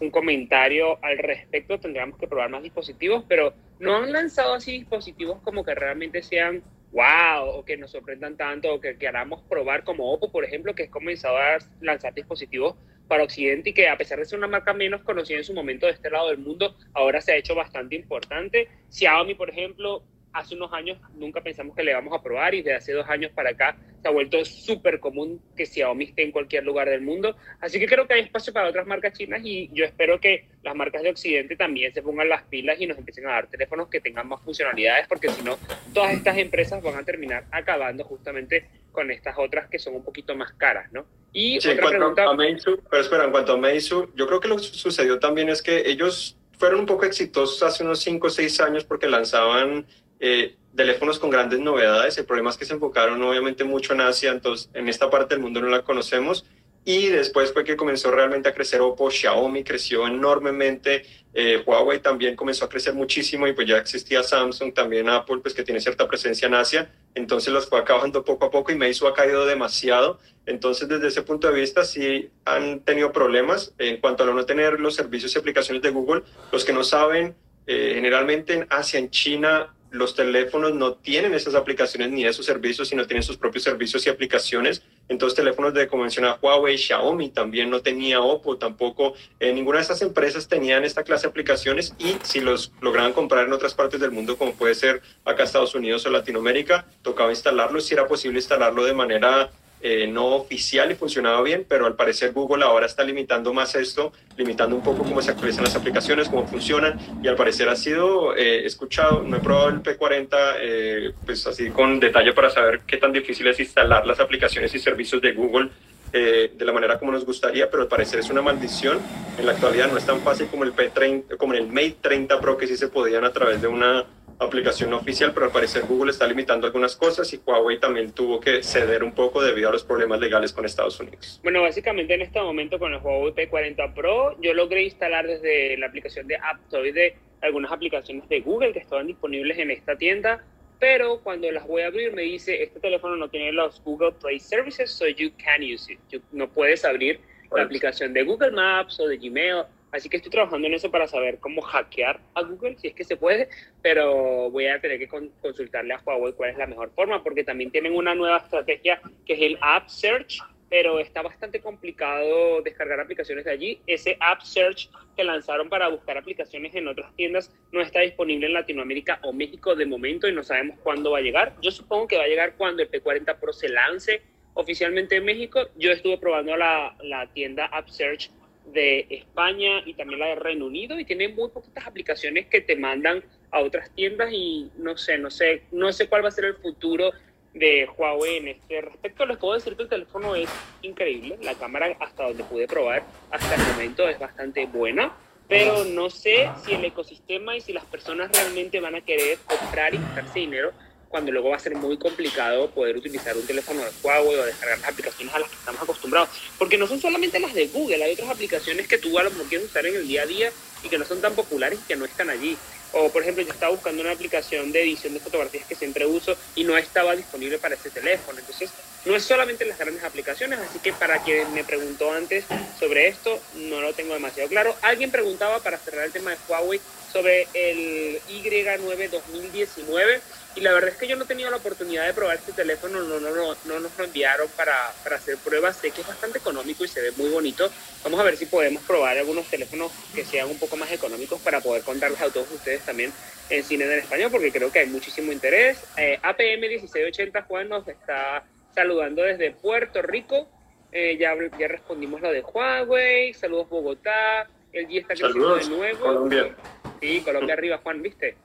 un, 0.00 0.10
comentario 0.10 1.02
al 1.04 1.18
respecto. 1.18 1.80
Tendríamos 1.80 2.18
que 2.18 2.28
probar 2.28 2.50
más 2.50 2.62
dispositivos, 2.62 3.24
pero 3.28 3.52
no 3.78 3.96
han 3.96 4.12
lanzado 4.12 4.54
así 4.54 4.72
dispositivos 4.72 5.40
como 5.42 5.64
que 5.64 5.74
realmente 5.74 6.22
sean 6.22 6.62
wow, 6.92 7.48
o 7.48 7.64
que 7.64 7.76
nos 7.76 7.90
sorprendan 7.92 8.36
tanto, 8.36 8.74
o 8.74 8.80
que 8.80 8.96
queramos 8.96 9.42
probar 9.42 9.84
como 9.84 10.12
Oppo, 10.12 10.30
por 10.30 10.44
ejemplo, 10.44 10.74
que 10.74 10.84
es 10.84 10.90
comenzado 10.90 11.36
a 11.36 11.58
lanzar 11.80 12.14
dispositivos 12.14 12.76
para 13.06 13.24
Occidente 13.24 13.70
y 13.70 13.72
que 13.72 13.88
a 13.88 13.96
pesar 13.96 14.18
de 14.18 14.24
ser 14.24 14.38
una 14.38 14.48
marca 14.48 14.72
menos 14.72 15.02
conocida 15.02 15.38
en 15.38 15.44
su 15.44 15.54
momento 15.54 15.86
de 15.86 15.92
este 15.92 16.10
lado 16.10 16.28
del 16.28 16.38
mundo, 16.38 16.76
ahora 16.94 17.20
se 17.20 17.32
ha 17.32 17.36
hecho 17.36 17.54
bastante 17.54 17.96
importante. 17.96 18.68
Xiaomi, 18.88 19.34
por 19.34 19.50
ejemplo, 19.50 20.04
hace 20.32 20.54
unos 20.54 20.72
años 20.72 20.98
nunca 21.14 21.42
pensamos 21.42 21.74
que 21.74 21.82
le 21.82 21.92
íbamos 21.92 22.14
a 22.14 22.22
probar 22.22 22.54
y 22.54 22.62
desde 22.62 22.76
hace 22.76 22.92
dos 22.92 23.08
años 23.08 23.32
para 23.32 23.50
acá 23.50 23.76
se 24.00 24.08
ha 24.08 24.10
vuelto 24.10 24.44
súper 24.44 24.98
común 24.98 25.42
que 25.56 25.66
Xiaomi 25.66 26.06
esté 26.06 26.22
en 26.22 26.32
cualquier 26.32 26.64
lugar 26.64 26.88
del 26.88 27.02
mundo. 27.02 27.36
Así 27.60 27.78
que 27.78 27.86
creo 27.86 28.06
que 28.06 28.14
hay 28.14 28.20
espacio 28.22 28.52
para 28.52 28.68
otras 28.68 28.86
marcas 28.86 29.16
chinas 29.16 29.42
y 29.44 29.68
yo 29.72 29.84
espero 29.84 30.20
que 30.20 30.46
las 30.62 30.74
marcas 30.74 31.02
de 31.02 31.10
Occidente 31.10 31.56
también 31.56 31.92
se 31.92 32.02
pongan 32.02 32.28
las 32.28 32.44
pilas 32.44 32.80
y 32.80 32.86
nos 32.86 32.96
empiecen 32.96 33.26
a 33.26 33.32
dar 33.32 33.48
teléfonos 33.48 33.88
que 33.88 34.00
tengan 34.00 34.28
más 34.28 34.40
funcionalidades 34.42 35.06
porque 35.06 35.28
si 35.28 35.42
no, 35.42 35.58
todas 35.92 36.12
estas 36.12 36.38
empresas 36.38 36.82
van 36.82 36.96
a 36.96 37.04
terminar 37.04 37.44
acabando 37.50 38.04
justamente 38.04 38.68
con 38.92 39.10
estas 39.10 39.36
otras 39.38 39.68
que 39.68 39.78
son 39.78 39.94
un 39.94 40.04
poquito 40.04 40.34
más 40.34 40.52
caras, 40.54 40.90
¿no? 40.92 41.06
Y 41.32 41.58
otra 41.58 41.88
pregunta... 41.88 42.24
A 42.24 42.34
Meizu, 42.34 42.82
pero 42.90 43.02
espera, 43.02 43.24
en 43.24 43.30
cuanto 43.30 43.52
a 43.52 43.56
Meizu, 43.56 44.10
yo 44.14 44.26
creo 44.26 44.40
que 44.40 44.48
lo 44.48 44.56
que 44.56 44.62
sucedió 44.62 45.18
también 45.18 45.48
es 45.48 45.62
que 45.62 45.88
ellos 45.88 46.36
fueron 46.58 46.80
un 46.80 46.86
poco 46.86 47.06
exitosos 47.06 47.62
hace 47.62 47.82
unos 47.82 48.00
5 48.00 48.26
o 48.26 48.30
6 48.30 48.60
años 48.60 48.84
porque 48.84 49.08
lanzaban 49.08 49.86
eh, 50.20 50.56
teléfonos 50.76 51.18
con 51.18 51.30
grandes 51.30 51.58
novedades. 51.58 52.16
El 52.18 52.26
problema 52.26 52.50
es 52.50 52.56
que 52.56 52.64
se 52.64 52.74
enfocaron 52.74 53.22
obviamente 53.22 53.64
mucho 53.64 53.94
en 53.94 54.02
Asia, 54.02 54.30
entonces 54.30 54.70
en 54.74 54.88
esta 54.88 55.10
parte 55.10 55.34
del 55.34 55.42
mundo 55.42 55.60
no 55.60 55.68
la 55.68 55.82
conocemos. 55.82 56.44
Y 56.84 57.08
después 57.08 57.52
fue 57.52 57.62
que 57.62 57.76
comenzó 57.76 58.10
realmente 58.10 58.48
a 58.48 58.54
crecer 58.54 58.80
Oppo, 58.80 59.10
Xiaomi 59.10 59.64
creció 59.64 60.06
enormemente, 60.06 61.04
eh, 61.34 61.62
Huawei 61.66 62.00
también 62.00 62.36
comenzó 62.36 62.64
a 62.64 62.68
crecer 62.70 62.94
muchísimo 62.94 63.46
y 63.46 63.52
pues 63.52 63.68
ya 63.68 63.76
existía 63.76 64.22
Samsung, 64.22 64.72
también 64.72 65.08
Apple, 65.10 65.38
pues 65.42 65.52
que 65.52 65.62
tiene 65.62 65.80
cierta 65.80 66.08
presencia 66.08 66.48
en 66.48 66.54
Asia, 66.54 66.90
entonces 67.14 67.52
los 67.52 67.68
fue 67.68 67.78
acabando 67.78 68.24
poco 68.24 68.46
a 68.46 68.50
poco 68.50 68.72
y 68.72 68.76
Meizu 68.76 69.06
ha 69.06 69.14
caído 69.14 69.44
demasiado. 69.44 70.18
Entonces 70.46 70.88
desde 70.88 71.08
ese 71.08 71.22
punto 71.22 71.48
de 71.48 71.60
vista 71.60 71.84
sí 71.84 72.30
han 72.46 72.80
tenido 72.80 73.12
problemas 73.12 73.74
en 73.78 73.98
cuanto 73.98 74.24
a 74.24 74.26
no 74.26 74.46
tener 74.46 74.80
los 74.80 74.94
servicios 74.94 75.34
y 75.34 75.38
aplicaciones 75.38 75.82
de 75.82 75.90
Google. 75.90 76.22
Los 76.50 76.64
que 76.64 76.72
no 76.72 76.82
saben, 76.82 77.36
eh, 77.66 77.92
generalmente 77.94 78.54
en 78.54 78.66
Asia, 78.70 78.98
en 78.98 79.10
China, 79.10 79.74
los 79.90 80.14
teléfonos 80.14 80.74
no 80.74 80.94
tienen 80.94 81.34
esas 81.34 81.54
aplicaciones 81.54 82.10
ni 82.10 82.24
esos 82.24 82.46
servicios, 82.46 82.88
sino 82.88 83.06
tienen 83.06 83.22
sus 83.22 83.36
propios 83.36 83.64
servicios 83.64 84.06
y 84.06 84.10
aplicaciones. 84.10 84.82
Entonces, 85.08 85.36
teléfonos 85.36 85.74
de, 85.74 85.88
como 85.88 86.02
mencionaba 86.02 86.38
Huawei, 86.40 86.78
Xiaomi 86.78 87.30
también 87.30 87.70
no 87.70 87.80
tenía, 87.82 88.20
Oppo 88.20 88.56
tampoco, 88.56 89.14
eh, 89.40 89.52
ninguna 89.52 89.78
de 89.78 89.82
estas 89.82 90.02
empresas 90.02 90.46
tenían 90.46 90.84
esta 90.84 91.02
clase 91.02 91.24
de 91.24 91.30
aplicaciones 91.30 91.94
y 91.98 92.16
si 92.22 92.40
los 92.40 92.72
lograban 92.80 93.12
comprar 93.12 93.46
en 93.46 93.52
otras 93.52 93.74
partes 93.74 94.00
del 94.00 94.12
mundo, 94.12 94.36
como 94.38 94.54
puede 94.54 94.74
ser 94.74 95.02
acá 95.24 95.42
Estados 95.42 95.74
Unidos 95.74 96.06
o 96.06 96.10
Latinoamérica, 96.10 96.86
tocaba 97.02 97.30
instalarlo, 97.30 97.80
si 97.80 97.94
era 97.94 98.06
posible 98.06 98.38
instalarlo 98.38 98.84
de 98.84 98.94
manera 98.94 99.50
eh, 99.82 100.06
no 100.06 100.26
oficial 100.34 100.90
y 100.90 100.94
funcionaba 100.94 101.40
bien, 101.42 101.64
pero 101.66 101.86
al 101.86 101.96
parecer 101.96 102.32
Google 102.32 102.64
ahora 102.64 102.84
está 102.84 103.02
limitando 103.02 103.54
más 103.54 103.74
esto, 103.74 104.12
limitando 104.36 104.76
un 104.76 104.82
poco 104.82 105.04
cómo 105.04 105.22
se 105.22 105.30
actualizan 105.30 105.64
las 105.64 105.74
aplicaciones, 105.74 106.28
cómo 106.28 106.46
funcionan, 106.46 106.98
y 107.22 107.28
al 107.28 107.36
parecer 107.36 107.68
ha 107.68 107.76
sido 107.76 108.36
eh, 108.36 108.66
escuchado, 108.66 109.22
no 109.22 109.38
he 109.38 109.40
probado 109.40 109.70
el 109.70 109.82
P40, 109.82 110.28
eh, 110.60 111.12
pues 111.24 111.46
así 111.46 111.70
con 111.70 111.98
detalle 111.98 112.34
para 112.34 112.50
saber 112.50 112.80
qué 112.86 112.98
tan 112.98 113.10
difícil 113.10 113.46
es 113.46 113.58
instalar 113.58 114.06
las 114.06 114.20
aplicaciones 114.20 114.74
y 114.74 114.78
servicios 114.78 115.22
de 115.22 115.32
Google 115.32 115.70
de 116.12 116.64
la 116.64 116.72
manera 116.72 116.98
como 116.98 117.12
nos 117.12 117.24
gustaría, 117.24 117.70
pero 117.70 117.84
al 117.84 117.88
parecer 117.88 118.18
es 118.18 118.28
una 118.30 118.42
maldición. 118.42 118.98
En 119.38 119.46
la 119.46 119.52
actualidad 119.52 119.92
no 119.92 119.96
es 119.96 120.04
tan 120.04 120.20
fácil 120.22 120.48
como 120.48 120.64
el 120.64 120.74
P30, 120.74 121.36
como 121.36 121.54
el 121.54 121.68
Mate 121.68 121.98
30 122.00 122.40
Pro, 122.40 122.56
que 122.56 122.66
sí 122.66 122.76
se 122.76 122.88
podían 122.88 123.24
a 123.24 123.32
través 123.32 123.62
de 123.62 123.68
una 123.68 124.04
aplicación 124.40 124.92
oficial, 124.94 125.32
pero 125.34 125.46
al 125.46 125.52
parecer 125.52 125.82
Google 125.86 126.10
está 126.10 126.26
limitando 126.26 126.66
algunas 126.66 126.96
cosas 126.96 127.32
y 127.32 127.40
Huawei 127.44 127.78
también 127.78 128.12
tuvo 128.12 128.40
que 128.40 128.62
ceder 128.62 129.04
un 129.04 129.12
poco 129.12 129.42
debido 129.42 129.68
a 129.68 129.72
los 129.72 129.84
problemas 129.84 130.18
legales 130.18 130.52
con 130.52 130.64
Estados 130.64 130.98
Unidos. 130.98 131.40
Bueno, 131.42 131.62
básicamente 131.62 132.14
en 132.14 132.22
este 132.22 132.40
momento 132.40 132.78
con 132.78 132.92
el 132.92 133.00
Huawei 133.00 133.34
P40 133.34 133.94
Pro 133.94 134.40
yo 134.40 134.54
logré 134.54 134.84
instalar 134.84 135.26
desde 135.26 135.76
la 135.76 135.86
aplicación 135.86 136.26
de 136.26 136.38
de 136.70 137.16
algunas 137.42 137.70
aplicaciones 137.72 138.28
de 138.28 138.40
Google 138.40 138.72
que 138.72 138.80
estaban 138.80 139.06
disponibles 139.06 139.58
en 139.58 139.70
esta 139.70 139.96
tienda, 139.96 140.44
pero 140.78 141.20
cuando 141.20 141.50
las 141.50 141.66
voy 141.66 141.82
a 141.82 141.86
abrir 141.86 142.12
me 142.12 142.22
dice 142.22 142.62
este 142.62 142.80
teléfono 142.80 143.16
no 143.16 143.28
tiene 143.28 143.52
los 143.52 143.82
Google 143.82 144.12
Play 144.12 144.40
Services, 144.40 144.90
so 144.90 145.06
you 145.06 145.30
can 145.36 145.62
use 145.62 145.92
it. 145.92 146.22
no 146.32 146.48
puedes 146.48 146.84
abrir 146.84 147.20
la 147.54 147.62
aplicación 147.62 148.12
de 148.12 148.22
Google 148.22 148.52
Maps 148.52 149.00
o 149.00 149.08
de 149.08 149.18
Gmail 149.18 149.64
Así 149.92 150.08
que 150.08 150.16
estoy 150.16 150.30
trabajando 150.30 150.66
en 150.66 150.74
eso 150.74 150.90
para 150.90 151.06
saber 151.08 151.38
cómo 151.38 151.62
hackear 151.62 152.20
a 152.34 152.42
Google, 152.42 152.76
si 152.78 152.88
es 152.88 152.94
que 152.94 153.04
se 153.04 153.16
puede, 153.16 153.48
pero 153.82 154.50
voy 154.50 154.66
a 154.66 154.80
tener 154.80 154.98
que 154.98 155.08
consultarle 155.08 155.94
a 155.94 156.00
Huawei 156.04 156.32
cuál 156.32 156.50
es 156.50 156.58
la 156.58 156.66
mejor 156.66 156.90
forma, 156.94 157.22
porque 157.22 157.44
también 157.44 157.70
tienen 157.70 157.94
una 157.94 158.14
nueva 158.14 158.38
estrategia 158.38 159.00
que 159.26 159.32
es 159.34 159.40
el 159.40 159.58
App 159.60 159.88
Search, 159.88 160.38
pero 160.68 161.00
está 161.00 161.20
bastante 161.20 161.60
complicado 161.60 162.62
descargar 162.62 163.00
aplicaciones 163.00 163.44
de 163.44 163.50
allí. 163.50 163.80
Ese 163.88 164.16
App 164.20 164.42
Search 164.42 164.88
que 165.16 165.24
lanzaron 165.24 165.68
para 165.68 165.88
buscar 165.88 166.16
aplicaciones 166.16 166.72
en 166.76 166.86
otras 166.86 167.14
tiendas 167.16 167.52
no 167.72 167.80
está 167.80 168.00
disponible 168.00 168.46
en 168.46 168.54
Latinoamérica 168.54 169.18
o 169.24 169.32
México 169.32 169.74
de 169.74 169.84
momento 169.84 170.28
y 170.28 170.32
no 170.32 170.44
sabemos 170.44 170.78
cuándo 170.78 171.10
va 171.10 171.18
a 171.18 171.22
llegar. 171.22 171.56
Yo 171.60 171.72
supongo 171.72 172.06
que 172.06 172.16
va 172.16 172.22
a 172.22 172.28
llegar 172.28 172.54
cuando 172.56 172.84
el 172.84 172.90
P40 172.90 173.40
Pro 173.40 173.52
se 173.52 173.68
lance 173.68 174.22
oficialmente 174.54 175.16
en 175.16 175.24
México. 175.24 175.68
Yo 175.76 175.90
estuve 175.90 176.18
probando 176.18 176.56
la, 176.56 176.96
la 177.02 177.26
tienda 177.32 177.66
App 177.66 177.88
Search 177.88 178.30
de 178.66 179.06
España 179.10 179.82
y 179.84 179.94
también 179.94 180.20
la 180.20 180.26
de 180.26 180.34
Reino 180.36 180.66
Unido 180.66 180.98
y 180.98 181.04
tiene 181.04 181.28
muy 181.28 181.48
poquitas 181.48 181.86
aplicaciones 181.86 182.46
que 182.46 182.60
te 182.60 182.76
mandan 182.76 183.22
a 183.50 183.60
otras 183.60 183.90
tiendas 183.94 184.32
y 184.32 184.70
no 184.76 184.96
sé, 184.96 185.18
no 185.18 185.30
sé, 185.30 185.62
no 185.72 185.92
sé 185.92 186.08
cuál 186.08 186.24
va 186.24 186.28
a 186.28 186.32
ser 186.32 186.44
el 186.44 186.54
futuro 186.54 187.10
de 187.54 187.88
Huawei 187.96 188.36
en 188.36 188.48
este 188.48 188.80
respecto. 188.80 189.26
Les 189.26 189.38
puedo 189.38 189.54
decir 189.54 189.76
que 189.76 189.82
el 189.82 189.88
teléfono 189.88 190.34
es 190.34 190.48
increíble, 190.82 191.38
la 191.42 191.54
cámara 191.54 191.96
hasta 191.98 192.24
donde 192.24 192.44
pude 192.44 192.66
probar 192.66 193.02
hasta 193.30 193.54
el 193.54 193.72
momento 193.72 194.08
es 194.08 194.18
bastante 194.18 194.66
buena, 194.66 195.16
pero 195.48 195.84
no 195.84 196.10
sé 196.10 196.48
si 196.64 196.74
el 196.74 196.84
ecosistema 196.84 197.56
y 197.56 197.60
si 197.60 197.72
las 197.72 197.84
personas 197.84 198.30
realmente 198.32 198.78
van 198.78 198.94
a 198.94 199.00
querer 199.00 199.38
comprar 199.46 199.94
y 199.94 199.98
gastarse 199.98 200.38
dinero 200.38 200.72
cuando 201.10 201.32
luego 201.32 201.50
va 201.50 201.56
a 201.56 201.60
ser 201.60 201.74
muy 201.74 201.98
complicado 201.98 202.70
poder 202.70 202.96
utilizar 202.96 203.36
un 203.36 203.44
teléfono 203.44 203.82
de 203.82 203.90
Huawei 204.02 204.38
o 204.38 204.44
descargar 204.46 204.78
las 204.78 204.90
aplicaciones 204.90 205.34
a 205.34 205.40
las 205.40 205.50
que 205.50 205.56
estamos 205.56 205.82
acostumbrados. 205.82 206.28
Porque 206.56 206.78
no 206.78 206.86
son 206.86 207.00
solamente 207.00 207.40
las 207.40 207.52
de 207.52 207.66
Google, 207.66 208.02
hay 208.02 208.12
otras 208.12 208.30
aplicaciones 208.30 208.86
que 208.86 208.96
tú 208.96 209.18
a 209.18 209.24
lo 209.24 209.30
mejor 209.30 209.46
quieres 209.46 209.66
usar 209.66 209.84
en 209.86 209.96
el 209.96 210.06
día 210.06 210.22
a 210.22 210.26
día 210.26 210.52
y 210.84 210.88
que 210.88 210.98
no 210.98 211.04
son 211.04 211.20
tan 211.20 211.34
populares 211.34 211.80
y 211.82 211.88
que 211.88 211.96
no 211.96 212.04
están 212.04 212.30
allí. 212.30 212.56
O, 212.92 213.08
por 213.10 213.22
ejemplo, 213.22 213.42
yo 213.42 213.52
estaba 213.52 213.72
buscando 213.72 214.02
una 214.02 214.12
aplicación 214.12 214.72
de 214.72 214.82
edición 214.82 215.14
de 215.14 215.20
fotografías 215.20 215.66
que 215.66 215.74
siempre 215.74 216.06
uso 216.06 216.36
y 216.54 216.64
no 216.64 216.76
estaba 216.76 217.14
disponible 217.14 217.58
para 217.58 217.74
ese 217.74 217.90
teléfono. 217.90 218.38
Entonces, 218.38 218.70
no 219.04 219.14
es 219.16 219.24
solamente 219.24 219.64
las 219.64 219.78
grandes 219.78 220.04
aplicaciones, 220.04 220.58
así 220.58 220.78
que 220.78 220.92
para 220.92 221.22
quien 221.22 221.52
me 221.54 221.64
preguntó 221.64 222.12
antes 222.12 222.44
sobre 222.78 223.08
esto, 223.08 223.40
no 223.54 223.80
lo 223.80 223.92
tengo 223.94 224.14
demasiado 224.14 224.48
claro. 224.48 224.76
Alguien 224.82 225.10
preguntaba, 225.10 225.60
para 225.60 225.78
cerrar 225.78 226.04
el 226.04 226.12
tema 226.12 226.30
de 226.32 226.36
Huawei, 226.48 226.80
sobre 227.12 227.48
el 227.54 228.20
Y9 228.28 229.08
2019 229.10 230.20
y 230.56 230.60
la 230.60 230.72
verdad 230.72 230.90
es 230.90 230.96
que 230.96 231.06
yo 231.06 231.16
no 231.16 231.24
he 231.24 231.26
tenido 231.26 231.50
la 231.50 231.58
oportunidad 231.58 232.06
de 232.06 232.12
probar 232.12 232.36
este 232.36 232.52
teléfono, 232.52 233.00
no, 233.02 233.20
no, 233.20 233.30
no, 233.30 233.56
no 233.64 233.80
nos 233.80 233.96
lo 233.96 234.04
enviaron 234.04 234.48
para, 234.56 234.74
para, 235.04 235.16
hacer 235.16 235.36
pruebas, 235.38 235.76
sé 235.76 235.90
que 235.90 236.00
es 236.00 236.06
bastante 236.06 236.38
económico 236.38 236.84
y 236.84 236.88
se 236.88 237.00
ve 237.00 237.12
muy 237.16 237.28
bonito. 237.28 237.70
Vamos 238.02 238.18
a 238.18 238.24
ver 238.24 238.36
si 238.36 238.46
podemos 238.46 238.82
probar 238.82 239.16
algunos 239.16 239.46
teléfonos 239.46 239.92
que 240.14 240.24
sean 240.24 240.48
un 240.48 240.58
poco 240.58 240.76
más 240.76 240.90
económicos 240.90 241.40
para 241.40 241.60
poder 241.60 241.82
contarles 241.82 242.20
a 242.20 242.30
todos 242.30 242.50
ustedes 242.50 242.82
también 242.84 243.12
en 243.48 243.64
cine 243.64 243.84
en 243.84 244.00
español, 244.00 244.30
porque 244.30 244.50
creo 244.50 244.72
que 244.72 244.80
hay 244.80 244.86
muchísimo 244.86 245.32
interés. 245.32 245.82
Eh, 245.96 246.18
APM 246.22 246.60
1680 246.60 247.42
Juan 247.42 247.68
nos 247.68 247.86
está 247.86 248.44
saludando 248.74 249.22
desde 249.22 249.52
Puerto 249.52 250.02
Rico. 250.02 250.48
Eh, 250.92 251.16
ya, 251.18 251.34
ya 251.58 251.68
respondimos 251.68 252.20
lo 252.20 252.32
de 252.32 252.40
Huawei, 252.40 253.32
saludos 253.34 253.68
Bogotá, 253.68 254.48
el 254.72 254.88
día 254.88 255.02
está 255.02 255.14
creciendo 255.14 255.54
de 255.54 255.68
nuevo. 255.68 256.00
Colombia. 256.00 256.56
Sí, 257.00 257.20
Colombia 257.24 257.54
arriba, 257.54 257.78
Juan, 257.78 258.02
¿viste? 258.02 258.36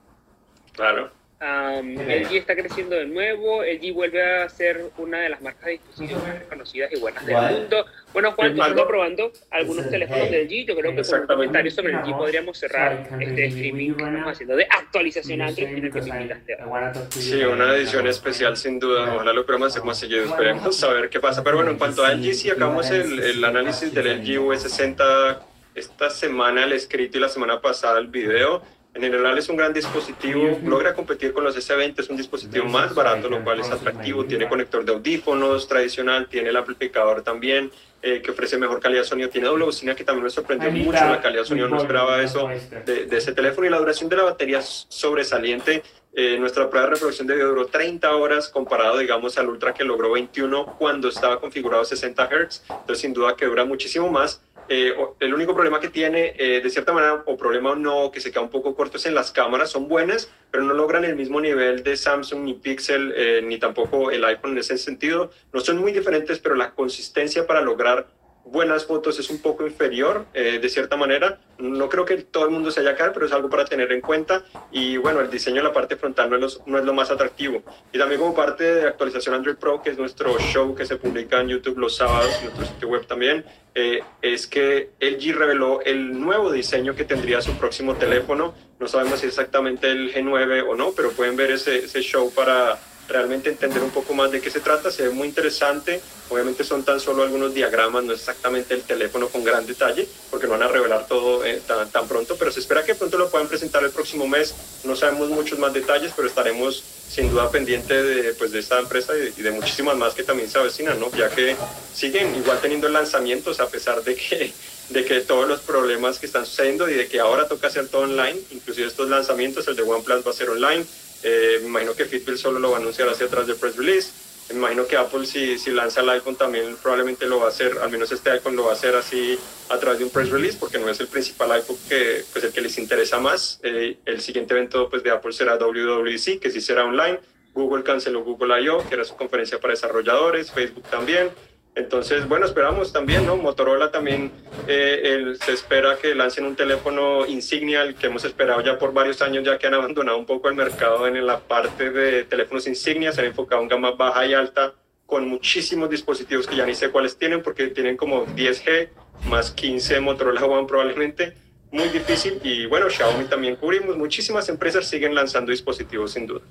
Claro. 0.73 1.24
LG 1.45 2.35
está 2.35 2.55
creciendo 2.55 2.95
de 2.95 3.05
nuevo, 3.05 3.63
LG 3.63 3.93
vuelve 3.93 4.23
a 4.23 4.49
ser 4.49 4.91
una 4.97 5.19
de 5.21 5.29
las 5.29 5.41
marcas 5.41 5.65
de 5.65 5.71
dispositivos 5.73 6.23
más 6.23 6.39
reconocidas 6.39 6.91
y 6.93 6.99
buenas 6.99 7.25
del 7.25 7.35
mundo. 7.35 7.85
Bueno, 8.13 8.31
Juan, 8.31 8.59
estamos 8.59 8.85
probando 8.85 9.31
algunos 9.51 9.89
teléfonos 9.89 10.31
de 10.31 10.43
LG. 10.43 10.67
Yo 10.67 10.75
creo 10.75 10.95
que 10.95 11.01
con 11.03 11.19
un 11.21 11.27
comentario 11.27 11.71
sobre 11.71 11.93
LG 11.93 12.17
podríamos 12.17 12.57
cerrar 12.57 13.07
este 13.19 13.45
streaming 13.45 13.93
que 13.93 14.03
estamos 14.03 14.31
haciendo 14.31 14.55
de 14.55 14.67
actualización 14.69 15.41
Android 15.41 15.67
en 15.67 15.85
el 15.85 15.91
que 15.91 17.19
Sí, 17.19 17.43
una 17.43 17.75
edición 17.75 18.07
especial 18.07 18.57
sin 18.57 18.79
duda. 18.79 19.15
Ojalá 19.15 19.33
lo 19.33 19.45
podamos 19.45 19.67
hacer 19.67 19.83
más 19.83 19.99
seguido. 19.99 20.23
Esperemos 20.25 20.75
saber 20.75 21.09
qué 21.09 21.19
pasa. 21.19 21.43
Pero 21.43 21.57
bueno, 21.57 21.71
en 21.71 21.77
cuanto 21.77 22.05
a 22.05 22.13
LG, 22.13 22.33
sí 22.33 22.49
acabamos 22.49 22.89
el, 22.91 23.19
el 23.19 23.43
análisis 23.43 23.93
del 23.93 24.21
LG 24.21 24.39
V60 24.39 25.39
esta 25.75 26.09
semana 26.09 26.63
el 26.63 26.71
escrito 26.71 27.17
y 27.17 27.21
la 27.21 27.29
semana 27.29 27.61
pasada 27.61 27.99
el 27.99 28.07
video. 28.07 28.61
En 28.95 29.01
general 29.01 29.37
es 29.37 29.49
un 29.49 29.57
gran 29.57 29.73
dispositivo, 29.73 30.57
logra 30.63 30.93
competir 30.93 31.33
con 31.33 31.43
los 31.43 31.57
S20, 31.57 31.99
es 31.99 32.09
un 32.09 32.15
dispositivo 32.15 32.63
más 32.63 32.95
barato, 32.95 33.29
lo 33.29 33.43
cual 33.43 33.59
es 33.59 33.69
atractivo, 33.69 34.23
tiene 34.23 34.47
conector 34.47 34.85
de 34.85 34.93
audífonos 34.93 35.67
tradicional, 35.67 36.29
tiene 36.29 36.47
el 36.47 36.55
amplificador 36.55 37.21
también, 37.21 37.69
eh, 38.01 38.21
que 38.21 38.31
ofrece 38.31 38.57
mejor 38.57 38.79
calidad 38.79 39.01
de 39.01 39.07
sonido, 39.07 39.27
tiene 39.27 39.47
doble 39.47 39.65
bocina 39.65 39.95
que 39.95 40.05
también 40.05 40.23
me 40.23 40.29
sorprendió 40.29 40.71
mucho 40.71 41.03
la 41.03 41.19
calidad 41.19 41.41
de 41.41 41.47
sonido, 41.47 41.67
no 41.67 41.75
esperaba 41.75 42.21
eso 42.21 42.47
de, 42.85 43.09
ese 43.11 43.33
teléfono 43.33 43.67
y 43.67 43.69
la 43.69 43.79
duración 43.79 44.07
de 44.07 44.15
la 44.15 44.23
batería 44.23 44.59
es 44.59 44.85
sobresaliente. 44.87 45.83
Eh, 46.13 46.37
nuestra 46.39 46.69
prueba 46.69 46.87
de 46.87 46.93
reproducción 46.93 47.27
de 47.27 47.35
video 47.35 47.49
duró 47.49 47.65
30 47.65 48.15
horas 48.15 48.47
comparado, 48.47 48.99
digamos, 48.99 49.37
al 49.37 49.49
Ultra 49.49 49.73
que 49.73 49.83
logró 49.83 50.11
21 50.11 50.77
cuando 50.77 51.09
estaba 51.09 51.41
configurado 51.41 51.83
60 51.83 52.29
Hz, 52.29 52.63
entonces 52.69 52.99
sin 52.99 53.11
duda 53.11 53.35
que 53.35 53.45
dura 53.45 53.65
muchísimo 53.65 54.09
más. 54.09 54.41
Eh, 54.67 54.95
el 55.19 55.33
único 55.33 55.53
problema 55.53 55.79
que 55.79 55.89
tiene, 55.89 56.33
eh, 56.37 56.61
de 56.61 56.69
cierta 56.69 56.91
manera, 56.91 57.23
o 57.25 57.37
problema 57.37 57.71
o 57.71 57.75
no, 57.75 58.11
que 58.11 58.19
se 58.19 58.31
queda 58.31 58.41
un 58.41 58.49
poco 58.49 58.75
corto 58.75 58.97
es 58.97 59.05
en 59.05 59.13
las 59.13 59.31
cámaras, 59.31 59.69
son 59.69 59.87
buenas, 59.87 60.31
pero 60.49 60.63
no 60.63 60.73
logran 60.73 61.05
el 61.05 61.15
mismo 61.15 61.39
nivel 61.39 61.83
de 61.83 61.95
Samsung 61.95 62.41
ni 62.41 62.53
Pixel, 62.55 63.13
eh, 63.15 63.41
ni 63.43 63.59
tampoco 63.59 64.09
el 64.11 64.25
iPhone 64.25 64.53
en 64.53 64.59
ese 64.59 64.77
sentido. 64.77 65.29
No 65.53 65.59
son 65.59 65.77
muy 65.77 65.91
diferentes, 65.91 66.39
pero 66.39 66.55
la 66.55 66.71
consistencia 66.71 67.45
para 67.45 67.61
lograr 67.61 68.07
buenas 68.45 68.85
fotos 68.85 69.19
es 69.19 69.29
un 69.29 69.39
poco 69.39 69.65
inferior, 69.65 70.25
eh, 70.33 70.59
de 70.61 70.69
cierta 70.69 70.95
manera. 70.95 71.39
No 71.57 71.89
creo 71.89 72.05
que 72.05 72.17
todo 72.17 72.45
el 72.45 72.51
mundo 72.51 72.71
se 72.71 72.81
haya 72.81 72.95
caer, 72.95 73.11
pero 73.13 73.25
es 73.25 73.31
algo 73.31 73.49
para 73.49 73.65
tener 73.65 73.91
en 73.91 74.01
cuenta. 74.01 74.43
Y 74.71 74.97
bueno, 74.97 75.19
el 75.21 75.29
diseño 75.29 75.57
de 75.57 75.63
la 75.63 75.73
parte 75.73 75.95
frontal 75.95 76.29
no 76.29 76.45
es, 76.45 76.61
no 76.65 76.77
es 76.77 76.85
lo 76.85 76.93
más 76.93 77.11
atractivo. 77.11 77.63
Y 77.91 77.97
también 77.97 78.21
como 78.21 78.35
parte 78.35 78.63
de 78.63 78.87
actualización 78.87 79.35
Android 79.35 79.55
Pro, 79.55 79.81
que 79.81 79.89
es 79.89 79.97
nuestro 79.97 80.37
show 80.39 80.75
que 80.75 80.85
se 80.85 80.95
publica 80.97 81.41
en 81.41 81.49
YouTube 81.49 81.77
los 81.77 81.95
sábados, 81.95 82.33
en 82.39 82.45
nuestro 82.45 82.65
sitio 82.65 82.87
web 82.87 83.05
también, 83.05 83.45
eh, 83.73 84.01
es 84.21 84.47
que 84.47 84.91
LG 84.99 85.35
reveló 85.35 85.81
el 85.81 86.19
nuevo 86.19 86.51
diseño 86.51 86.95
que 86.95 87.03
tendría 87.03 87.41
su 87.41 87.53
próximo 87.57 87.95
teléfono. 87.95 88.53
No 88.79 88.87
sabemos 88.87 89.19
si 89.19 89.27
exactamente 89.27 89.91
el 89.91 90.13
G9 90.13 90.65
o 90.67 90.75
no, 90.75 90.91
pero 90.91 91.11
pueden 91.11 91.35
ver 91.35 91.51
ese, 91.51 91.85
ese 91.85 92.01
show 92.01 92.31
para 92.33 92.77
realmente 93.07 93.49
entender 93.49 93.83
un 93.83 93.91
poco 93.91 94.13
más 94.13 94.31
de 94.31 94.41
qué 94.41 94.49
se 94.49 94.59
trata. 94.59 94.91
Se 94.91 95.03
ve 95.03 95.09
muy 95.09 95.27
interesante. 95.27 96.01
Obviamente 96.29 96.63
son 96.63 96.83
tan 96.83 96.99
solo 96.99 97.23
algunos 97.23 97.53
diagramas, 97.53 98.03
no 98.03 98.13
exactamente 98.13 98.73
el 98.73 98.81
teléfono 98.81 99.27
con 99.29 99.43
gran 99.43 99.65
detalle, 99.65 100.07
porque 100.31 100.47
no 100.47 100.53
van 100.53 100.63
a 100.63 100.67
revelar 100.67 101.07
todo 101.07 101.45
eh, 101.45 101.61
tan, 101.67 102.07
pronto, 102.07 102.35
pero 102.37 102.51
se 102.51 102.59
espera 102.59 102.83
que 102.83 102.95
pronto 102.95 103.17
lo 103.17 103.29
puedan 103.29 103.47
presentar 103.47 103.83
el 103.83 103.91
próximo 103.91 104.27
mes. 104.27 104.55
No 104.83 104.95
sabemos 104.95 105.29
muchos 105.29 105.59
más 105.59 105.73
detalles, 105.73 106.13
pero 106.15 106.27
estaremos 106.27 106.83
sin 107.09 107.29
duda 107.29 107.51
pendientes 107.51 108.03
de, 108.03 108.33
pues, 108.33 108.51
de 108.51 108.59
esta 108.59 108.79
empresa 108.79 109.13
y 109.15 109.41
de, 109.41 109.51
muchísimas 109.51 109.95
más 109.95 110.13
que 110.13 110.23
también 110.23 110.49
se 110.49 110.57
avecinan, 110.57 110.99
¿no? 110.99 111.11
ya 111.11 111.29
que 111.29 111.55
siguen 111.93 112.35
igual 112.35 112.59
teniendo 112.59 112.89
lanzamientos 112.89 113.59
a 113.59 113.67
pesar 113.67 114.03
de 114.03 114.15
que 114.15 114.53
de 114.89 115.03
que 115.03 115.21
todos 115.21 115.47
los 115.47 115.61
problemas 115.61 116.19
que 116.19 116.25
están 116.25 116.45
sucediendo 116.45 116.89
y 116.89 116.93
de 116.93 117.07
que 117.07 117.19
ahora 117.19 117.47
toca 117.47 117.67
hacer 117.67 117.87
todo 117.87 118.03
online, 118.03 118.39
inclusive 118.51 118.87
estos 118.87 119.09
lanzamientos, 119.09 119.67
el 119.67 119.75
de 119.75 119.81
OnePlus 119.81 120.25
va 120.25 120.31
a 120.31 120.33
ser 120.33 120.49
online, 120.49 120.85
eh, 121.27 121.57
me 121.61 121.67
imagino 121.67 121.95
que 121.95 122.05
Fitbit 122.05 122.37
solo 122.37 122.59
lo 122.59 122.69
va 122.69 122.77
a 122.77 122.79
anunciar 122.79 123.09
hacia 123.09 123.25
atrás 123.25 123.47
del 123.47 123.55
press 123.55 123.75
release. 123.75 124.11
Me 124.49 124.57
imagino 124.57 124.85
que 124.85 124.95
Apple 124.95 125.25
si, 125.25 125.57
si 125.57 125.71
lanza 125.71 126.01
el 126.01 126.09
iPhone 126.09 126.35
también 126.35 126.77
probablemente 126.79 127.25
lo 127.25 127.39
va 127.39 127.47
a 127.47 127.49
hacer, 127.49 127.79
al 127.81 127.89
menos 127.89 128.11
este 128.11 128.29
iPhone 128.29 128.55
lo 128.55 128.65
va 128.65 128.71
a 128.71 128.73
hacer 128.73 128.95
así 128.95 129.39
a 129.69 129.79
través 129.79 129.97
de 129.97 130.05
un 130.05 130.11
press 130.11 130.29
release 130.29 130.55
porque 130.59 130.77
no 130.77 130.87
es 130.87 130.99
el 130.99 131.07
principal 131.07 131.51
iPhone 131.53 131.77
que, 131.89 132.23
pues 132.31 132.45
el 132.45 132.51
que 132.53 132.61
les 132.61 132.77
interesa 132.77 133.19
más. 133.19 133.59
Eh, 133.63 133.97
el 134.05 134.21
siguiente 134.21 134.53
evento 134.53 134.87
pues, 134.87 135.01
de 135.01 135.09
Apple 135.09 135.33
será 135.33 135.57
WWDC, 135.57 136.39
que 136.39 136.51
sí 136.51 136.61
será 136.61 136.85
online. 136.85 137.19
Google 137.55 137.83
canceló 137.83 138.23
Google 138.23 138.61
I.O., 138.61 138.87
que 138.87 138.93
era 138.93 139.03
su 139.03 139.15
conferencia 139.15 139.59
para 139.59 139.71
desarrolladores, 139.71 140.51
Facebook 140.51 140.83
también. 140.91 141.31
Entonces, 141.75 142.25
bueno, 142.29 142.45
esperamos 142.45 142.93
también, 142.93 143.25
¿no? 143.25 143.35
Motorola 143.35 143.91
también 143.91 144.31
eh, 144.65 145.33
se 145.43 145.51
espera 145.51 145.97
que 146.01 146.15
lancen 146.15 146.45
un 146.45 146.55
teléfono 146.55 147.25
insignia, 147.25 147.83
el 147.83 147.95
que 147.95 148.07
hemos 148.07 148.23
esperado 148.23 148.61
ya 148.61 148.79
por 148.79 148.93
varios 148.93 149.21
años, 149.21 149.43
ya 149.43 149.57
que 149.57 149.67
han 149.67 149.73
abandonado 149.73 150.17
un 150.17 150.25
poco 150.25 150.47
el 150.47 150.55
mercado 150.55 151.05
en 151.05 151.25
la 151.25 151.39
parte 151.39 151.91
de 151.91 152.23
teléfonos 152.23 152.65
insignia, 152.65 153.11
se 153.11 153.19
han 153.19 153.27
enfocado 153.27 153.61
en 153.61 153.67
gama 153.67 153.91
baja 153.91 154.25
y 154.25 154.33
alta, 154.33 154.73
con 155.05 155.27
muchísimos 155.27 155.89
dispositivos 155.89 156.47
que 156.47 156.55
ya 156.55 156.65
ni 156.65 156.73
sé 156.73 156.91
cuáles 156.91 157.17
tienen, 157.17 157.43
porque 157.43 157.67
tienen 157.67 157.97
como 157.97 158.25
10G 158.25 158.87
más 159.29 159.51
15 159.51 159.99
Motorola 159.99 160.45
One 160.45 160.67
probablemente, 160.67 161.33
muy 161.71 161.89
difícil. 161.89 162.39
Y 162.41 162.67
bueno, 162.67 162.89
Xiaomi 162.89 163.25
también 163.25 163.57
cubrimos, 163.57 163.97
muchísimas 163.97 164.47
empresas 164.47 164.87
siguen 164.87 165.13
lanzando 165.13 165.51
dispositivos 165.51 166.13
sin 166.13 166.25
duda. 166.25 166.41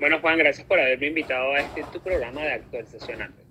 Bueno, 0.00 0.20
Juan, 0.20 0.38
gracias 0.38 0.66
por 0.66 0.80
haberme 0.80 1.08
invitado 1.08 1.52
a 1.52 1.58
este 1.58 1.84
tu 1.92 2.00
programa 2.00 2.40
de 2.40 2.52
actualización 2.54 3.20
antes. 3.20 3.45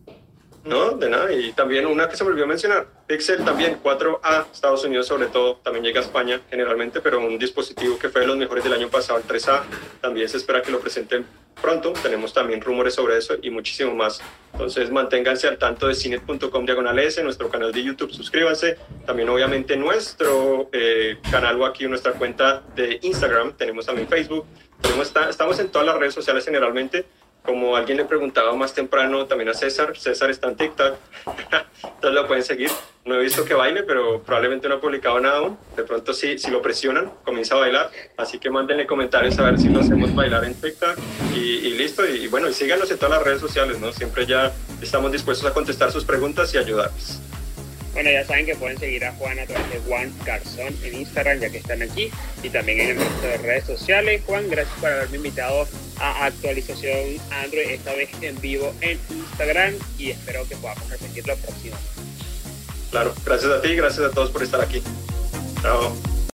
No, 0.65 0.91
de 0.97 1.09
nada. 1.09 1.31
Y 1.31 1.51
también 1.53 1.85
una 1.85 2.09
que 2.09 2.17
se 2.17 2.23
me 2.23 2.31
olvidó 2.31 2.47
mencionar, 2.47 2.87
Pixel 3.05 3.45
también, 3.45 3.79
4A, 3.83 4.47
Estados 4.51 4.83
Unidos 4.83 5.05
sobre 5.05 5.27
todo, 5.27 5.57
también 5.57 5.85
llega 5.85 5.99
a 5.99 6.03
España 6.03 6.41
generalmente, 6.49 7.01
pero 7.01 7.19
un 7.19 7.37
dispositivo 7.37 7.99
que 7.99 8.09
fue 8.09 8.21
de 8.21 8.27
los 8.27 8.35
mejores 8.35 8.63
del 8.63 8.73
año 8.73 8.89
pasado, 8.89 9.19
el 9.19 9.25
3A, 9.25 9.61
también 10.01 10.27
se 10.27 10.37
espera 10.37 10.63
que 10.63 10.71
lo 10.71 10.79
presenten 10.79 11.23
pronto. 11.61 11.93
Tenemos 11.93 12.33
también 12.33 12.61
rumores 12.61 12.95
sobre 12.95 13.15
eso 13.15 13.35
y 13.39 13.51
muchísimo 13.51 13.93
más. 13.93 14.21
Entonces 14.53 14.89
manténganse 14.89 15.47
al 15.47 15.59
tanto 15.59 15.87
de 15.87 15.93
cinet.com 15.93 16.65
diagonal 16.65 16.97
S, 16.97 17.23
nuestro 17.23 17.47
canal 17.49 17.71
de 17.71 17.83
YouTube, 17.83 18.11
suscríbanse. 18.11 18.77
También 19.05 19.29
obviamente 19.29 19.77
nuestro 19.77 20.69
eh, 20.71 21.17
canal 21.29 21.61
o 21.61 21.65
aquí 21.67 21.87
nuestra 21.87 22.13
cuenta 22.13 22.63
de 22.75 22.97
Instagram, 23.03 23.53
tenemos 23.53 23.85
también 23.85 24.07
Facebook, 24.07 24.45
tenemos, 24.81 25.13
estamos 25.29 25.59
en 25.59 25.69
todas 25.69 25.85
las 25.85 25.97
redes 25.97 26.15
sociales 26.15 26.43
generalmente 26.43 27.05
como 27.45 27.75
alguien 27.75 27.97
le 27.97 28.05
preguntaba 28.05 28.53
más 28.55 28.73
temprano 28.73 29.25
también 29.25 29.49
a 29.49 29.53
César, 29.53 29.97
César 29.97 30.29
está 30.29 30.47
en 30.47 30.55
TikTok, 30.55 30.95
entonces 31.83 32.11
lo 32.11 32.27
pueden 32.27 32.43
seguir. 32.43 32.69
No 33.05 33.13
he 33.13 33.19
visto 33.19 33.45
que 33.45 33.53
baile, 33.53 33.83
pero 33.83 34.23
probablemente 34.23 34.67
no 34.67 34.75
ha 34.75 34.81
publicado 34.81 35.19
nada 35.19 35.37
aún. 35.37 35.59
De 35.75 35.83
pronto 35.83 36.11
sí, 36.11 36.39
si 36.39 36.49
lo 36.49 36.59
presionan, 36.63 37.11
comienza 37.23 37.53
a 37.53 37.59
bailar. 37.59 37.91
Así 38.17 38.39
que 38.39 38.49
mándenle 38.49 38.87
comentarios 38.87 39.37
a 39.37 39.43
ver 39.43 39.59
si 39.59 39.69
lo 39.69 39.81
hacemos 39.81 40.15
bailar 40.15 40.43
en 40.43 40.55
TikTok 40.55 40.97
y, 41.35 41.69
listo. 41.75 42.03
Y, 42.03 42.27
bueno, 42.27 42.49
y 42.49 42.53
síganos 42.53 42.89
en 42.89 42.97
todas 42.97 43.11
las 43.11 43.23
redes 43.23 43.41
sociales, 43.41 43.79
¿no? 43.79 43.91
Siempre 43.91 44.25
ya 44.25 44.51
estamos 44.81 45.11
dispuestos 45.11 45.47
a 45.49 45.53
contestar 45.53 45.91
sus 45.91 46.03
preguntas 46.03 46.51
y 46.55 46.57
ayudarles. 46.57 47.19
Bueno, 47.95 48.11
ya 48.11 48.25
saben 48.25 48.45
que 48.45 48.55
pueden 48.55 48.77
seguir 48.77 49.05
a 49.05 49.13
Juan 49.13 49.39
a 49.39 49.45
través 49.45 49.71
de 49.71 49.79
Juan 49.87 50.13
Garzón 50.25 50.75
en 50.83 50.95
Instagram, 50.95 51.39
ya 51.39 51.49
que 51.49 51.59
están 51.59 51.81
aquí, 51.81 52.11
y 52.43 52.49
también 52.49 52.81
en 52.81 52.89
el 52.89 52.97
resto 52.97 53.21
de 53.25 53.37
redes 53.37 53.63
sociales. 53.63 54.21
Juan, 54.25 54.49
gracias 54.49 54.77
por 54.81 54.91
haberme 54.91 55.15
invitado 55.15 55.65
a 56.01 56.25
actualización 56.25 57.17
Android, 57.31 57.69
esta 57.69 57.93
vez 57.93 58.09
en 58.21 58.39
vivo 58.41 58.73
en 58.81 58.99
Instagram, 59.09 59.75
y 59.97 60.11
espero 60.11 60.45
que 60.45 60.57
podamos 60.57 60.89
repetirlo 60.89 61.37
próximo. 61.37 61.77
Claro, 62.91 63.15
gracias 63.25 63.51
a 63.51 63.61
ti 63.61 63.69
y 63.69 63.75
gracias 63.77 64.05
a 64.05 64.11
todos 64.11 64.29
por 64.29 64.43
estar 64.43 64.59
aquí. 64.59 64.83
Chao. 65.61 66.14